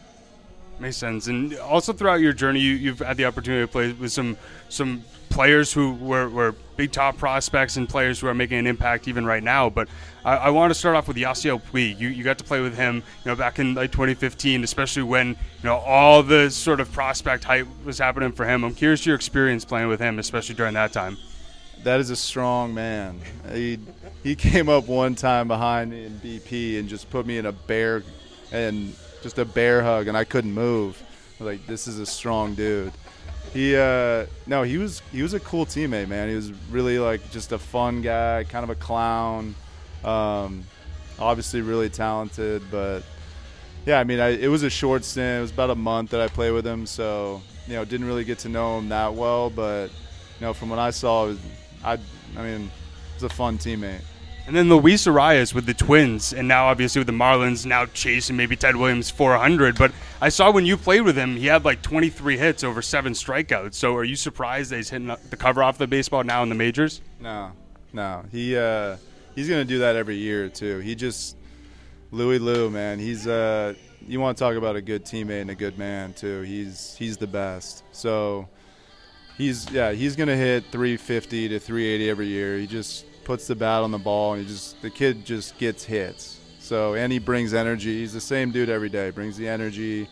Makes 0.79 0.97
sense. 0.97 1.27
And 1.27 1.57
also 1.59 1.93
throughout 1.93 2.19
your 2.19 2.33
journey, 2.33 2.59
you, 2.59 2.89
have 2.89 2.99
had 2.99 3.17
the 3.17 3.25
opportunity 3.25 3.63
to 3.63 3.71
play 3.71 3.91
with 3.93 4.11
some 4.11 4.37
some 4.69 5.03
players 5.29 5.73
who 5.73 5.93
were, 5.95 6.29
were 6.29 6.53
big 6.77 6.91
top 6.91 7.17
prospects 7.17 7.75
and 7.77 7.89
players 7.89 8.19
who 8.19 8.27
are 8.27 8.35
making 8.35 8.59
an 8.59 8.67
impact 8.67 9.07
even 9.07 9.25
right 9.25 9.41
now. 9.41 9.69
But 9.69 9.87
I, 10.23 10.35
I 10.35 10.49
want 10.49 10.71
to 10.71 10.75
start 10.75 10.95
off 10.95 11.07
with 11.07 11.17
Yasiel 11.17 11.59
Puig. 11.59 11.99
You, 11.99 12.09
you 12.09 12.23
got 12.23 12.37
to 12.37 12.43
play 12.43 12.61
with 12.61 12.75
him, 12.75 12.97
you 12.97 13.31
know, 13.31 13.35
back 13.35 13.57
in 13.57 13.73
like 13.73 13.91
2015, 13.91 14.63
especially 14.63 15.03
when 15.03 15.29
you 15.29 15.35
know 15.63 15.77
all 15.77 16.21
the 16.21 16.49
sort 16.49 16.79
of 16.79 16.91
prospect 16.91 17.43
hype 17.43 17.67
was 17.85 17.97
happening 17.97 18.31
for 18.31 18.45
him. 18.45 18.63
I'm 18.63 18.73
curious 18.73 19.05
your 19.05 19.15
experience 19.15 19.65
playing 19.65 19.87
with 19.87 19.99
him, 19.99 20.19
especially 20.19 20.55
during 20.55 20.73
that 20.73 20.91
time 20.91 21.17
that 21.83 21.99
is 21.99 22.09
a 22.09 22.15
strong 22.15 22.73
man. 22.73 23.19
He 23.51 23.79
he 24.23 24.35
came 24.35 24.69
up 24.69 24.87
one 24.87 25.15
time 25.15 25.47
behind 25.47 25.91
me 25.91 26.05
in 26.05 26.13
BP 26.19 26.79
and 26.79 26.89
just 26.89 27.09
put 27.09 27.25
me 27.25 27.37
in 27.37 27.45
a 27.45 27.51
bear 27.51 28.03
and 28.51 28.95
just 29.23 29.39
a 29.39 29.45
bear 29.45 29.81
hug, 29.81 30.07
and 30.07 30.15
I 30.15 30.25
couldn't 30.25 30.53
move. 30.53 31.01
Like, 31.39 31.65
this 31.65 31.87
is 31.87 31.99
a 31.99 32.05
strong 32.05 32.53
dude. 32.53 32.93
He 33.53 33.75
uh, 33.75 34.25
no, 34.47 34.63
he 34.63 34.77
was 34.77 35.01
he 35.11 35.21
was 35.21 35.33
a 35.33 35.39
cool 35.39 35.65
teammate, 35.65 36.07
man. 36.07 36.27
He 36.27 36.35
was 36.35 36.51
really 36.71 36.97
like 36.97 37.29
just 37.31 37.51
a 37.51 37.59
fun 37.59 38.01
guy, 38.01 38.43
kind 38.45 38.63
of 38.63 38.69
a 38.69 38.75
clown. 38.75 39.55
Um, 40.03 40.63
obviously, 41.19 41.61
really 41.61 41.89
talented, 41.89 42.63
but 42.71 43.03
yeah, 43.85 43.99
I 43.99 44.05
mean, 44.05 44.19
I, 44.19 44.29
it 44.29 44.47
was 44.47 44.63
a 44.63 44.69
short 44.69 45.03
stint. 45.03 45.39
It 45.39 45.41
was 45.41 45.51
about 45.51 45.69
a 45.69 45.75
month 45.75 46.11
that 46.11 46.21
I 46.21 46.27
played 46.29 46.51
with 46.51 46.65
him, 46.65 46.85
so 46.85 47.41
you 47.67 47.73
know, 47.73 47.85
didn't 47.85 48.07
really 48.07 48.23
get 48.23 48.39
to 48.39 48.49
know 48.49 48.79
him 48.79 48.89
that 48.89 49.13
well, 49.13 49.49
but 49.49 49.87
you 50.39 50.47
know, 50.47 50.53
from 50.53 50.69
what 50.69 50.79
I 50.79 50.89
saw, 50.89 51.27
was 51.27 51.39
I, 51.83 51.99
I 52.37 52.41
mean, 52.41 52.71
it's 53.13 53.23
a 53.23 53.29
fun 53.29 53.57
teammate. 53.57 54.01
And 54.45 54.55
then 54.55 54.67
Luis 54.67 55.05
Arraez 55.05 55.53
with 55.53 55.65
the 55.65 55.73
Twins, 55.73 56.33
and 56.33 56.49
now 56.49 56.67
obviously 56.67 56.99
with 56.99 57.07
the 57.07 57.13
Marlins, 57.13 57.65
now 57.65 57.85
chasing 57.85 58.35
maybe 58.35 58.57
Ted 58.57 58.75
Williams 58.75 59.09
400. 59.09 59.77
But 59.77 59.93
I 60.19 60.27
saw 60.27 60.51
when 60.51 60.65
you 60.65 60.75
played 60.75 61.01
with 61.01 61.15
him, 61.15 61.37
he 61.37 61.45
had 61.45 61.63
like 61.63 61.81
23 61.81 62.37
hits 62.37 62.61
over 62.61 62.81
seven 62.81 63.13
strikeouts. 63.13 63.75
So 63.75 63.95
are 63.95 64.03
you 64.03 64.17
surprised 64.17 64.71
that 64.71 64.77
he's 64.77 64.89
hitting 64.89 65.15
the 65.29 65.37
cover 65.37 65.63
off 65.63 65.77
the 65.77 65.87
baseball 65.87 66.25
now 66.25 66.43
in 66.43 66.49
the 66.49 66.55
majors? 66.55 67.01
No, 67.21 67.53
no. 67.93 68.25
He 68.33 68.57
uh, 68.57 68.97
he's 69.33 69.47
gonna 69.47 69.63
do 69.63 69.79
that 69.79 69.95
every 69.95 70.17
year 70.17 70.49
too. 70.49 70.79
He 70.79 70.93
just 70.93 71.37
Louis 72.11 72.39
Lou, 72.39 72.69
man. 72.69 72.99
He's 72.99 73.25
uh, 73.25 73.75
you 74.07 74.19
want 74.19 74.37
to 74.37 74.43
talk 74.43 74.55
about 74.55 74.75
a 74.75 74.81
good 74.81 75.05
teammate 75.05 75.41
and 75.41 75.51
a 75.51 75.55
good 75.55 75.77
man 75.77 76.13
too. 76.13 76.41
He's 76.41 76.95
he's 76.99 77.15
the 77.15 77.27
best. 77.27 77.83
So 77.93 78.49
he's 79.37 79.69
yeah 79.71 79.91
he's 79.91 80.15
gonna 80.15 80.35
hit 80.35 80.65
350 80.71 81.49
to 81.49 81.59
380 81.59 82.09
every 82.09 82.27
year. 82.27 82.57
He 82.57 82.67
just 82.67 83.05
puts 83.23 83.47
the 83.47 83.55
bat 83.55 83.83
on 83.83 83.91
the 83.91 83.97
ball 83.97 84.33
and 84.33 84.41
he 84.41 84.47
just 84.47 84.81
the 84.81 84.89
kid 84.89 85.25
just 85.25 85.57
gets 85.57 85.83
hits. 85.83 86.39
So 86.59 86.95
and 86.95 87.11
he 87.11 87.19
brings 87.19 87.53
energy. 87.53 87.99
He's 87.99 88.13
the 88.13 88.21
same 88.21 88.51
dude 88.51 88.69
every 88.69 88.89
day. 88.89 89.09
Brings 89.09 89.37
the 89.37 89.47
energy. 89.47 90.07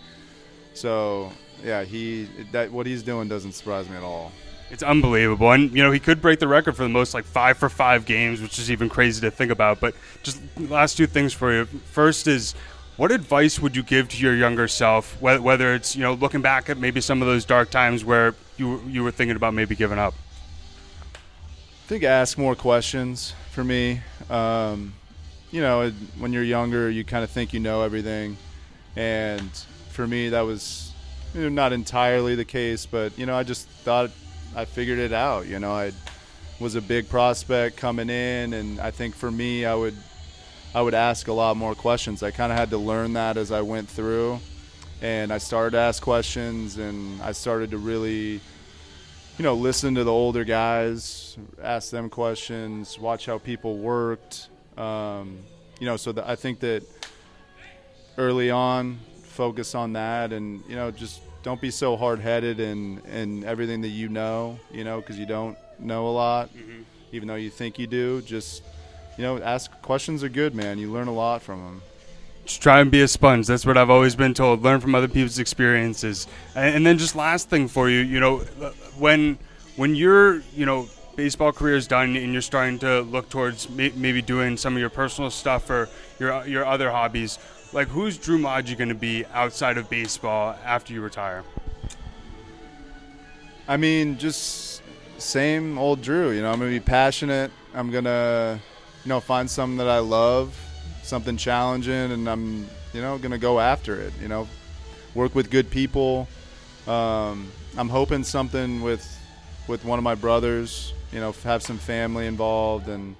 So 0.74 1.32
yeah, 1.64 1.84
he 1.84 2.28
that 2.52 2.72
what 2.72 2.86
he's 2.86 3.04
doing 3.04 3.28
doesn't 3.28 3.54
surprise 3.54 3.90
me 3.90 3.98
at 3.98 4.04
all. 4.04 4.32
It's 4.70 4.84
unbelievable, 4.84 5.52
and 5.52 5.70
you 5.72 5.84
know 5.84 5.92
he 5.92 6.00
could 6.00 6.22
break 6.22 6.40
the 6.40 6.48
record 6.48 6.78
for 6.78 6.84
the 6.84 6.90
most 6.90 7.14
like 7.14 7.26
five 7.26 7.58
for 7.58 7.68
five 7.68 8.06
games, 8.06 8.42
which 8.42 8.58
is 8.58 8.72
even 8.72 8.88
crazy 8.88 9.20
to 9.22 9.30
think 9.30 9.52
about. 9.52 9.82
But 9.82 9.96
just 10.24 10.42
last 10.58 10.96
two 10.96 11.08
things 11.08 11.34
for 11.34 11.52
you. 11.52 11.66
First 11.66 12.26
is 12.26 12.56
what 12.96 13.12
advice 13.12 13.60
would 13.60 13.76
you 13.76 13.84
give 13.84 14.08
to 14.10 14.18
your 14.18 14.34
younger 14.34 14.70
self, 14.70 15.22
whether 15.22 15.74
it's 15.74 15.96
you 15.96 16.02
know 16.02 16.14
looking 16.14 16.42
back 16.42 16.70
at 16.70 16.78
maybe 16.78 17.02
some 17.02 17.22
of 17.22 17.28
those 17.28 17.44
dark 17.44 17.70
times 17.70 18.06
where 18.06 18.34
you 18.62 18.82
you 18.88 19.04
were 19.04 19.12
thinking 19.12 19.36
about 19.36 19.54
maybe 19.54 19.76
giving 19.76 20.00
up? 20.00 20.14
I 21.14 21.88
think 21.88 22.04
ask 22.04 22.38
more 22.38 22.56
questions 22.56 23.34
for 23.52 23.64
me. 23.64 24.02
Um, 24.30 24.94
you 25.52 25.60
know, 25.62 25.92
when 26.20 26.32
you're 26.32 26.44
younger, 26.44 26.90
you 26.90 27.04
kind 27.04 27.24
of 27.24 27.30
think 27.30 27.54
you 27.54 27.60
know 27.60 27.82
everything, 27.82 28.38
and 28.96 29.50
for 29.90 30.08
me, 30.08 30.30
that 30.30 30.42
was 30.42 30.94
you 31.34 31.42
know, 31.42 31.50
not 31.50 31.74
entirely 31.74 32.36
the 32.36 32.46
case, 32.46 32.86
but 32.86 33.18
you 33.18 33.26
know, 33.26 33.36
I 33.36 33.44
just 33.44 33.68
thought 33.68 34.12
I 34.56 34.66
figured 34.66 35.00
it 35.00 35.12
out. 35.12 35.48
You 35.48 35.60
know, 35.60 35.74
I 35.74 35.92
was 36.60 36.76
a 36.76 36.82
big 36.82 37.10
prospect 37.10 37.78
coming 37.78 38.10
in, 38.10 38.54
and 38.54 38.80
I 38.80 38.92
think 38.92 39.16
for 39.16 39.32
me, 39.32 39.66
I 39.66 39.76
would 39.76 39.96
I 40.74 40.82
would 40.82 40.94
ask 40.94 41.28
a 41.28 41.34
lot 41.34 41.58
more 41.58 41.76
questions. 41.76 42.24
I 42.24 42.32
kind 42.32 42.52
of 42.52 42.58
had 42.58 42.70
to 42.70 42.78
learn 42.78 43.14
that 43.14 43.36
as 43.36 43.52
I 43.52 43.62
went 43.62 43.90
through, 43.90 44.40
and 45.02 45.34
I 45.34 45.40
started 45.40 45.72
to 45.72 45.80
ask 45.80 46.02
questions, 46.02 46.78
and 46.78 47.22
I 47.22 47.34
started 47.34 47.72
to 47.72 47.78
really, 47.78 48.40
you 49.38 49.44
know, 49.44 49.54
listen 49.56 49.96
to 49.96 50.04
the 50.04 50.12
older 50.12 50.44
guys, 50.44 51.38
ask 51.62 51.92
them 51.92 52.10
questions, 52.10 53.00
watch 53.00 53.26
how 53.26 53.38
people 53.38 53.78
worked. 53.78 54.50
Um, 54.78 55.40
you 55.80 55.86
know, 55.86 55.98
so 55.98 56.12
the, 56.12 56.28
I 56.28 56.36
think 56.36 56.60
that 56.60 56.84
early 58.18 58.52
on, 58.52 59.00
focus 59.24 59.74
on 59.74 59.94
that, 59.94 60.34
and 60.34 60.64
you 60.68 60.76
know, 60.76 60.92
just 60.92 61.22
don't 61.44 61.60
be 61.60 61.72
so 61.72 61.98
hard 61.98 62.20
headed 62.20 62.60
in 62.60 63.00
in 63.12 63.44
everything 63.44 63.82
that 63.82 63.90
you 63.90 64.10
know. 64.10 64.60
You 64.72 64.84
know, 64.84 65.00
because 65.02 65.18
you 65.18 65.26
don't 65.26 65.58
know 65.80 66.08
a 66.08 66.12
lot, 66.12 66.50
mm-hmm. 66.50 66.82
even 67.12 67.28
though 67.28 67.36
you 67.36 67.50
think 67.50 67.80
you 67.80 67.88
do. 67.88 68.22
Just 68.22 68.64
you 69.18 69.24
know, 69.24 69.42
ask 69.42 69.72
questions 69.82 70.24
are 70.24 70.30
good, 70.30 70.54
man. 70.54 70.78
You 70.78 70.92
learn 70.92 71.08
a 71.08 71.14
lot 71.14 71.42
from 71.42 71.64
them. 71.64 71.82
Try 72.58 72.82
and 72.82 72.92
be 72.92 73.02
a 73.02 73.08
sponge. 73.08 73.48
That's 73.48 73.66
what 73.66 73.78
I've 73.78 73.90
always 73.90 74.16
been 74.16 74.34
told. 74.34 74.62
Learn 74.64 74.80
from 74.80 74.96
other 74.96 75.08
people's 75.08 75.40
experiences. 75.40 76.28
And, 76.56 76.76
and 76.78 76.86
then 76.86 76.98
just 76.98 77.16
last 77.16 77.50
thing 77.50 77.68
for 77.68 77.90
you, 77.90 78.00
you 78.00 78.20
know, 78.20 78.40
when 78.98 79.38
when 79.76 79.96
your 79.96 80.42
you 80.56 80.66
know 80.66 80.88
baseball 81.16 81.52
career 81.52 81.76
is 81.76 81.88
done 81.88 82.16
and 82.16 82.34
you're 82.34 82.42
starting 82.42 82.80
to 82.80 83.02
look 83.02 83.30
towards 83.30 83.70
may- 83.70 83.94
maybe 83.96 84.22
doing 84.22 84.58
some 84.58 84.74
of 84.74 84.80
your 84.80 84.90
personal 84.90 85.30
stuff 85.30 85.70
or 85.70 85.90
your 86.20 86.46
your 86.48 86.66
other 86.66 86.92
hobbies, 86.92 87.40
like 87.74 87.88
who's 87.88 88.18
Drew 88.18 88.40
Maggi 88.40 88.78
going 88.78 88.90
to 88.90 88.96
be 88.96 89.26
outside 89.34 89.78
of 89.78 89.90
baseball 89.90 90.56
after 90.66 90.94
you 90.94 91.02
retire? 91.02 91.44
I 93.68 93.78
mean, 93.78 94.18
just 94.18 94.82
same 95.18 95.78
old 95.78 96.02
Drew. 96.02 96.32
You 96.32 96.42
know, 96.42 96.52
I'm 96.52 96.60
gonna 96.60 96.72
be 96.72 96.80
passionate. 96.80 97.52
I'm 97.74 97.92
gonna, 97.92 98.60
you 99.06 99.10
know, 99.10 99.20
find 99.20 99.50
something 99.50 99.78
that 99.78 99.88
I 99.88 100.00
love, 100.00 100.58
something 101.04 101.38
challenging, 101.38 102.12
and 102.12 102.30
I'm, 102.30 102.68
you 102.94 103.02
know, 103.02 103.18
gonna 103.18 103.38
go 103.38 103.60
after 103.60 104.00
it. 104.00 104.14
You 104.22 104.28
know, 104.28 104.48
work 105.16 105.36
with 105.36 105.50
good 105.50 105.70
people. 105.70 106.28
Um, 106.88 107.52
I'm 107.78 107.90
hoping 107.90 108.24
something 108.24 108.82
with 108.82 109.06
with 109.68 109.86
one 109.86 110.00
of 110.00 110.04
my 110.04 110.16
brothers. 110.16 110.94
You 111.12 111.20
know, 111.20 111.34
have 111.44 111.62
some 111.62 111.78
family 111.78 112.26
involved, 112.28 112.88
and 112.88 113.16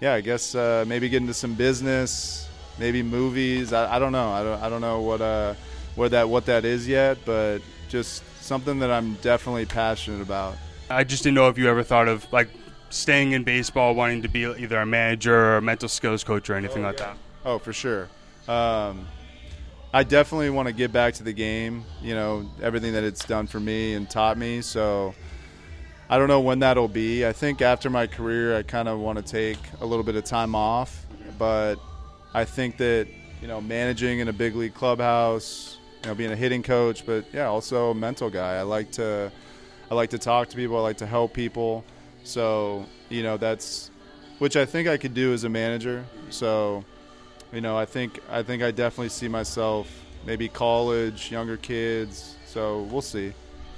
yeah, 0.00 0.14
I 0.14 0.20
guess 0.20 0.54
uh, 0.54 0.84
maybe 0.86 1.08
get 1.08 1.22
into 1.22 1.34
some 1.34 1.54
business, 1.54 2.48
maybe 2.78 3.02
movies. 3.02 3.72
I, 3.72 3.96
I 3.96 3.98
don't 3.98 4.12
know. 4.12 4.30
I 4.30 4.42
don't, 4.42 4.62
I 4.62 4.68
don't 4.68 4.80
know 4.80 5.00
what 5.00 5.20
uh 5.20 5.54
what 5.94 6.12
that 6.12 6.28
what 6.28 6.46
that 6.46 6.64
is 6.64 6.88
yet, 6.88 7.18
but 7.24 7.58
just 7.88 8.22
something 8.42 8.78
that 8.80 8.90
I'm 8.90 9.14
definitely 9.14 9.66
passionate 9.66 10.22
about. 10.22 10.56
I 10.88 11.04
just 11.04 11.22
didn't 11.22 11.36
know 11.36 11.48
if 11.48 11.58
you 11.58 11.68
ever 11.68 11.82
thought 11.82 12.08
of 12.08 12.30
like 12.32 12.48
staying 12.92 13.32
in 13.32 13.42
baseball, 13.42 13.94
wanting 13.94 14.22
to 14.22 14.28
be 14.28 14.44
either 14.44 14.78
a 14.78 14.86
manager 14.86 15.34
or 15.34 15.56
a 15.56 15.62
mental 15.62 15.88
skills 15.88 16.22
coach 16.22 16.50
or 16.50 16.54
anything 16.54 16.84
oh, 16.84 16.88
like 16.88 16.98
yeah. 16.98 17.06
that. 17.06 17.16
Oh, 17.44 17.58
for 17.58 17.72
sure. 17.72 18.08
Um, 18.46 19.06
I 19.94 20.04
definitely 20.04 20.50
want 20.50 20.68
to 20.68 20.74
get 20.74 20.92
back 20.92 21.14
to 21.14 21.22
the 21.22 21.32
game. 21.32 21.84
You 22.00 22.14
know, 22.14 22.50
everything 22.62 22.92
that 22.92 23.04
it's 23.04 23.24
done 23.24 23.46
for 23.46 23.60
me 23.60 23.94
and 23.94 24.08
taught 24.08 24.38
me. 24.38 24.62
So 24.62 25.14
I 26.08 26.18
don't 26.18 26.28
know 26.28 26.40
when 26.40 26.60
that'll 26.60 26.88
be. 26.88 27.26
I 27.26 27.32
think 27.32 27.62
after 27.62 27.90
my 27.90 28.06
career, 28.06 28.56
I 28.56 28.62
kind 28.62 28.88
of 28.88 28.98
want 28.98 29.18
to 29.18 29.24
take 29.24 29.58
a 29.80 29.86
little 29.86 30.04
bit 30.04 30.16
of 30.16 30.24
time 30.24 30.54
off. 30.54 31.06
But 31.38 31.76
I 32.34 32.44
think 32.44 32.76
that 32.76 33.08
you 33.42 33.48
know, 33.48 33.60
managing 33.60 34.20
in 34.20 34.28
a 34.28 34.32
big 34.32 34.54
league 34.54 34.72
clubhouse, 34.72 35.78
you 36.02 36.08
know, 36.08 36.14
being 36.14 36.30
a 36.30 36.36
hitting 36.36 36.62
coach, 36.62 37.04
but 37.04 37.24
yeah, 37.32 37.46
also 37.46 37.90
a 37.90 37.94
mental 37.94 38.30
guy. 38.30 38.54
I 38.54 38.62
like 38.62 38.92
to 38.92 39.32
I 39.90 39.94
like 39.94 40.10
to 40.10 40.18
talk 40.18 40.48
to 40.50 40.56
people. 40.56 40.78
I 40.78 40.80
like 40.80 40.98
to 40.98 41.06
help 41.06 41.34
people. 41.34 41.84
So 42.24 42.86
you 43.08 43.22
know 43.22 43.36
that's 43.36 43.90
which 44.38 44.56
I 44.56 44.64
think 44.64 44.88
I 44.88 44.96
could 44.96 45.14
do 45.14 45.32
as 45.32 45.44
a 45.44 45.48
manager. 45.48 46.04
So 46.30 46.84
you 47.52 47.60
know 47.60 47.76
I 47.76 47.84
think 47.84 48.20
I 48.30 48.42
think 48.42 48.62
I 48.62 48.70
definitely 48.70 49.10
see 49.10 49.28
myself 49.28 49.88
maybe 50.24 50.48
college, 50.48 51.30
younger 51.30 51.56
kids. 51.56 52.36
So 52.46 52.82
we'll 52.82 53.02
see. 53.02 53.32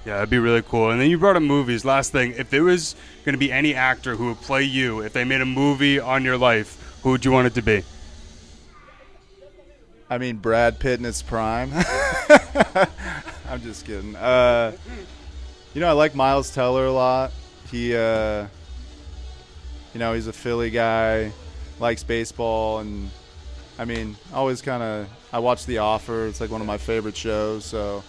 Yeah, 0.05 0.17
that'd 0.17 0.29
be 0.29 0.39
really 0.39 0.63
cool. 0.63 0.91
And 0.91 1.01
then 1.01 1.09
you 1.09 1.19
brought 1.19 1.37
up 1.37 1.43
movies. 1.43 1.85
Last 1.85 2.13
thing, 2.13 2.33
if 2.33 2.51
there 2.51 2.65
was 2.65 2.95
going 3.25 3.33
to 3.33 3.39
be 3.39 3.51
any 3.51 3.75
actor 3.75 4.17
who 4.17 4.27
would 4.27 4.41
play 4.43 4.63
you, 4.63 5.01
if 5.01 5.15
they 5.15 5.25
made 5.25 5.41
a 5.41 5.47
movie 5.47 5.99
on 5.99 6.25
your 6.25 6.37
life, 6.37 6.99
who 7.03 7.11
would 7.11 7.25
you 7.25 7.33
want 7.33 7.47
it 7.47 7.55
to 7.55 7.63
be? 7.63 7.83
I 10.11 10.19
mean, 10.19 10.37
Brad 10.37 10.79
Pitt 10.79 10.99
in 10.99 11.05
his 11.05 11.23
prime. 11.23 11.71
I'm 13.49 13.63
just 13.63 13.87
kidding. 13.87 14.15
Uh, 14.15 14.73
you 15.73 15.81
know, 15.81 15.89
I 15.89 15.93
like 15.93 16.15
Miles 16.15 16.53
Teller 16.53 16.85
a 16.85 16.93
lot. 16.93 17.33
He, 17.75 17.93
uh, 17.93 18.47
you 19.95 19.99
know, 19.99 20.15
he's 20.15 20.29
a 20.29 20.33
Philly 20.33 20.71
guy, 20.71 21.33
likes 21.81 22.05
baseball, 22.05 22.79
and 22.79 23.11
I 23.81 23.85
mean, 23.85 24.15
always 24.33 24.63
kind 24.63 24.81
of. 24.81 25.09
I 25.33 25.41
watch 25.41 25.67
The 25.67 25.79
Offer. 25.79 26.29
It's 26.29 26.41
like 26.41 26.53
one 26.53 26.61
of 26.61 26.69
my 26.69 26.79
favorite 26.79 27.17
shows. 27.17 27.65
So, 27.65 28.05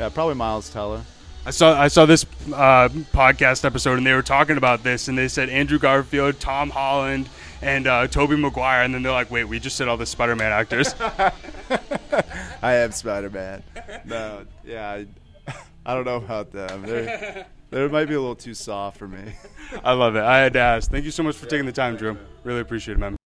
yeah, 0.00 0.08
probably 0.08 0.34
Miles 0.34 0.68
Teller. 0.70 1.04
I 1.46 1.52
saw 1.52 1.80
I 1.80 1.86
saw 1.86 2.06
this 2.06 2.26
uh, 2.48 2.88
podcast 3.12 3.64
episode, 3.64 3.98
and 3.98 4.04
they 4.04 4.14
were 4.14 4.20
talking 4.20 4.56
about 4.56 4.82
this, 4.82 5.06
and 5.06 5.16
they 5.16 5.28
said 5.28 5.48
Andrew 5.48 5.78
Garfield, 5.78 6.40
Tom 6.40 6.70
Holland, 6.70 7.28
and 7.62 7.86
uh, 7.86 8.08
Tobey 8.08 8.34
Maguire, 8.34 8.82
and 8.82 8.92
then 8.92 9.04
they're 9.04 9.12
like, 9.12 9.30
"Wait, 9.30 9.44
we 9.44 9.60
just 9.60 9.76
said 9.76 9.86
all 9.86 9.96
the 9.96 10.06
Spider-Man 10.06 10.50
actors." 10.50 10.92
I 12.62 12.72
am 12.72 12.90
Spider-Man. 12.90 13.62
No, 14.06 14.44
yeah, 14.64 14.90
I, 14.90 15.06
I 15.86 15.94
don't 15.94 16.04
know 16.04 16.16
about 16.16 16.50
them. 16.50 16.82
They're, 16.82 17.46
they 17.70 17.86
might 17.88 18.08
be 18.08 18.14
a 18.14 18.20
little 18.20 18.34
too 18.34 18.54
soft 18.54 18.96
for 18.96 19.08
me. 19.08 19.34
I 19.84 19.92
love 19.92 20.16
it. 20.16 20.22
I 20.22 20.38
had 20.38 20.52
to 20.54 20.58
ask. 20.58 20.90
Thank 20.90 21.04
you 21.04 21.10
so 21.10 21.22
much 21.22 21.36
for 21.36 21.46
taking 21.46 21.66
the 21.66 21.72
time, 21.72 21.96
Drew. 21.96 22.16
Really 22.44 22.60
appreciate 22.60 22.94
it, 22.94 23.00
man. 23.00 23.16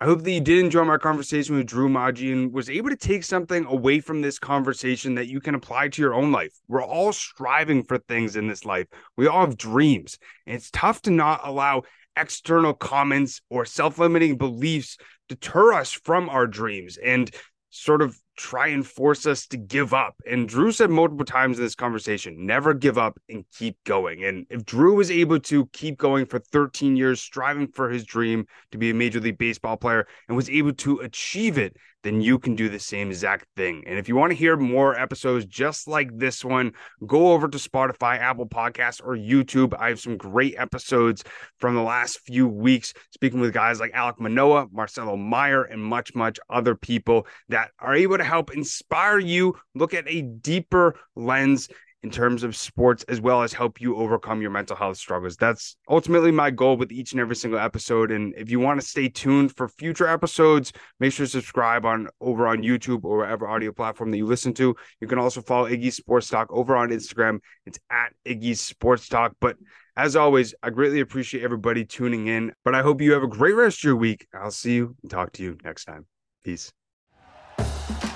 I 0.00 0.04
hope 0.04 0.22
that 0.22 0.32
you 0.32 0.40
did 0.40 0.58
enjoy 0.58 0.82
my 0.82 0.98
conversation 0.98 1.54
with 1.54 1.66
Drew 1.66 1.88
Maggi 1.88 2.32
and 2.32 2.52
was 2.52 2.68
able 2.68 2.90
to 2.90 2.96
take 2.96 3.22
something 3.22 3.64
away 3.66 4.00
from 4.00 4.20
this 4.20 4.36
conversation 4.36 5.14
that 5.14 5.28
you 5.28 5.40
can 5.40 5.54
apply 5.54 5.90
to 5.90 6.02
your 6.02 6.12
own 6.12 6.32
life. 6.32 6.52
We're 6.66 6.82
all 6.82 7.12
striving 7.12 7.84
for 7.84 7.98
things 7.98 8.34
in 8.34 8.48
this 8.48 8.64
life. 8.64 8.88
We 9.16 9.28
all 9.28 9.46
have 9.46 9.56
dreams, 9.56 10.18
and 10.44 10.56
it's 10.56 10.72
tough 10.72 11.02
to 11.02 11.12
not 11.12 11.42
allow 11.44 11.82
external 12.16 12.74
comments 12.74 13.42
or 13.48 13.64
self-limiting 13.64 14.38
beliefs 14.38 14.98
deter 15.28 15.72
us 15.72 15.92
from 15.92 16.28
our 16.28 16.48
dreams 16.48 16.96
and 16.96 17.30
sort 17.70 18.02
of 18.02 18.18
try 18.36 18.68
and 18.68 18.86
force 18.86 19.26
us 19.26 19.46
to 19.48 19.56
give 19.56 19.92
up. 19.92 20.16
And 20.26 20.48
Drew 20.48 20.72
said 20.72 20.90
multiple 20.90 21.24
times 21.24 21.58
in 21.58 21.64
this 21.64 21.74
conversation, 21.74 22.46
never 22.46 22.74
give 22.74 22.98
up 22.98 23.18
and 23.28 23.44
keep 23.56 23.76
going. 23.84 24.24
And 24.24 24.46
if 24.50 24.64
Drew 24.64 24.94
was 24.94 25.10
able 25.10 25.40
to 25.40 25.66
keep 25.66 25.98
going 25.98 26.26
for 26.26 26.38
13 26.38 26.96
years, 26.96 27.20
striving 27.20 27.68
for 27.68 27.90
his 27.90 28.04
dream 28.04 28.46
to 28.70 28.78
be 28.78 28.90
a 28.90 28.94
Major 28.94 29.20
League 29.20 29.38
Baseball 29.38 29.76
player, 29.76 30.06
and 30.28 30.36
was 30.36 30.50
able 30.50 30.72
to 30.74 30.98
achieve 31.00 31.58
it 31.58 31.76
then 32.02 32.20
you 32.20 32.38
can 32.38 32.54
do 32.54 32.68
the 32.68 32.78
same 32.78 33.08
exact 33.08 33.46
thing. 33.56 33.84
And 33.86 33.98
if 33.98 34.08
you 34.08 34.16
want 34.16 34.32
to 34.32 34.36
hear 34.36 34.56
more 34.56 34.98
episodes 34.98 35.44
just 35.46 35.88
like 35.88 36.16
this 36.18 36.44
one, 36.44 36.72
go 37.06 37.32
over 37.32 37.48
to 37.48 37.58
Spotify, 37.58 38.18
Apple 38.18 38.46
Podcasts, 38.46 39.00
or 39.02 39.16
YouTube. 39.16 39.74
I 39.78 39.88
have 39.88 40.00
some 40.00 40.16
great 40.16 40.54
episodes 40.58 41.24
from 41.58 41.74
the 41.74 41.82
last 41.82 42.20
few 42.20 42.48
weeks, 42.48 42.92
speaking 43.10 43.40
with 43.40 43.52
guys 43.52 43.80
like 43.80 43.92
Alek 43.92 44.18
Manoah, 44.18 44.68
Marcelo 44.72 45.16
Meyer, 45.16 45.62
and 45.62 45.82
much, 45.82 46.14
much 46.14 46.38
other 46.50 46.74
people 46.74 47.26
that 47.48 47.70
are 47.78 47.94
able 47.94 48.18
to 48.18 48.24
help 48.24 48.52
inspire 48.52 49.18
you, 49.18 49.56
look 49.74 49.94
at 49.94 50.04
a 50.06 50.22
deeper 50.22 50.94
lens 51.14 51.68
in 52.02 52.10
terms 52.10 52.42
of 52.42 52.56
sports 52.56 53.04
as 53.04 53.20
well 53.20 53.42
as 53.42 53.52
help 53.52 53.80
you 53.80 53.96
overcome 53.96 54.42
your 54.42 54.50
mental 54.50 54.74
health 54.74 54.96
struggles. 54.96 55.36
That's 55.36 55.76
ultimately 55.88 56.32
my 56.32 56.50
goal 56.50 56.76
with 56.76 56.90
each 56.90 57.12
and 57.12 57.20
every 57.20 57.36
single 57.36 57.60
episode. 57.60 58.10
And 58.10 58.34
if 58.36 58.50
you 58.50 58.58
want 58.58 58.80
to 58.80 58.86
stay 58.86 59.08
tuned 59.08 59.56
for 59.56 59.68
future 59.68 60.06
episodes, 60.06 60.72
make 60.98 61.12
sure 61.12 61.26
to 61.26 61.30
subscribe 61.30 61.84
on 61.84 62.08
over 62.20 62.48
on 62.48 62.62
YouTube 62.62 63.04
or 63.04 63.18
whatever 63.18 63.48
audio 63.48 63.72
platform 63.72 64.10
that 64.10 64.16
you 64.16 64.26
listen 64.26 64.52
to. 64.54 64.74
You 65.00 65.06
can 65.06 65.18
also 65.18 65.40
follow 65.42 65.68
Iggy 65.68 65.92
Sports 65.92 66.28
Talk 66.28 66.48
over 66.50 66.76
on 66.76 66.90
Instagram. 66.90 67.38
It's 67.66 67.78
at 67.90 68.12
Iggy 68.26 68.56
Sports 68.56 69.08
Talk. 69.08 69.36
But 69.40 69.56
as 69.96 70.16
always, 70.16 70.54
I 70.62 70.70
greatly 70.70 71.00
appreciate 71.00 71.44
everybody 71.44 71.84
tuning 71.84 72.26
in. 72.26 72.52
But 72.64 72.74
I 72.74 72.82
hope 72.82 73.00
you 73.00 73.12
have 73.12 73.22
a 73.22 73.28
great 73.28 73.54
rest 73.54 73.78
of 73.78 73.84
your 73.84 73.96
week. 73.96 74.26
I'll 74.34 74.50
see 74.50 74.74
you 74.74 74.96
and 75.02 75.10
talk 75.10 75.32
to 75.34 75.42
you 75.42 75.56
next 75.62 75.84
time. 75.84 76.06
Peace. 76.44 76.72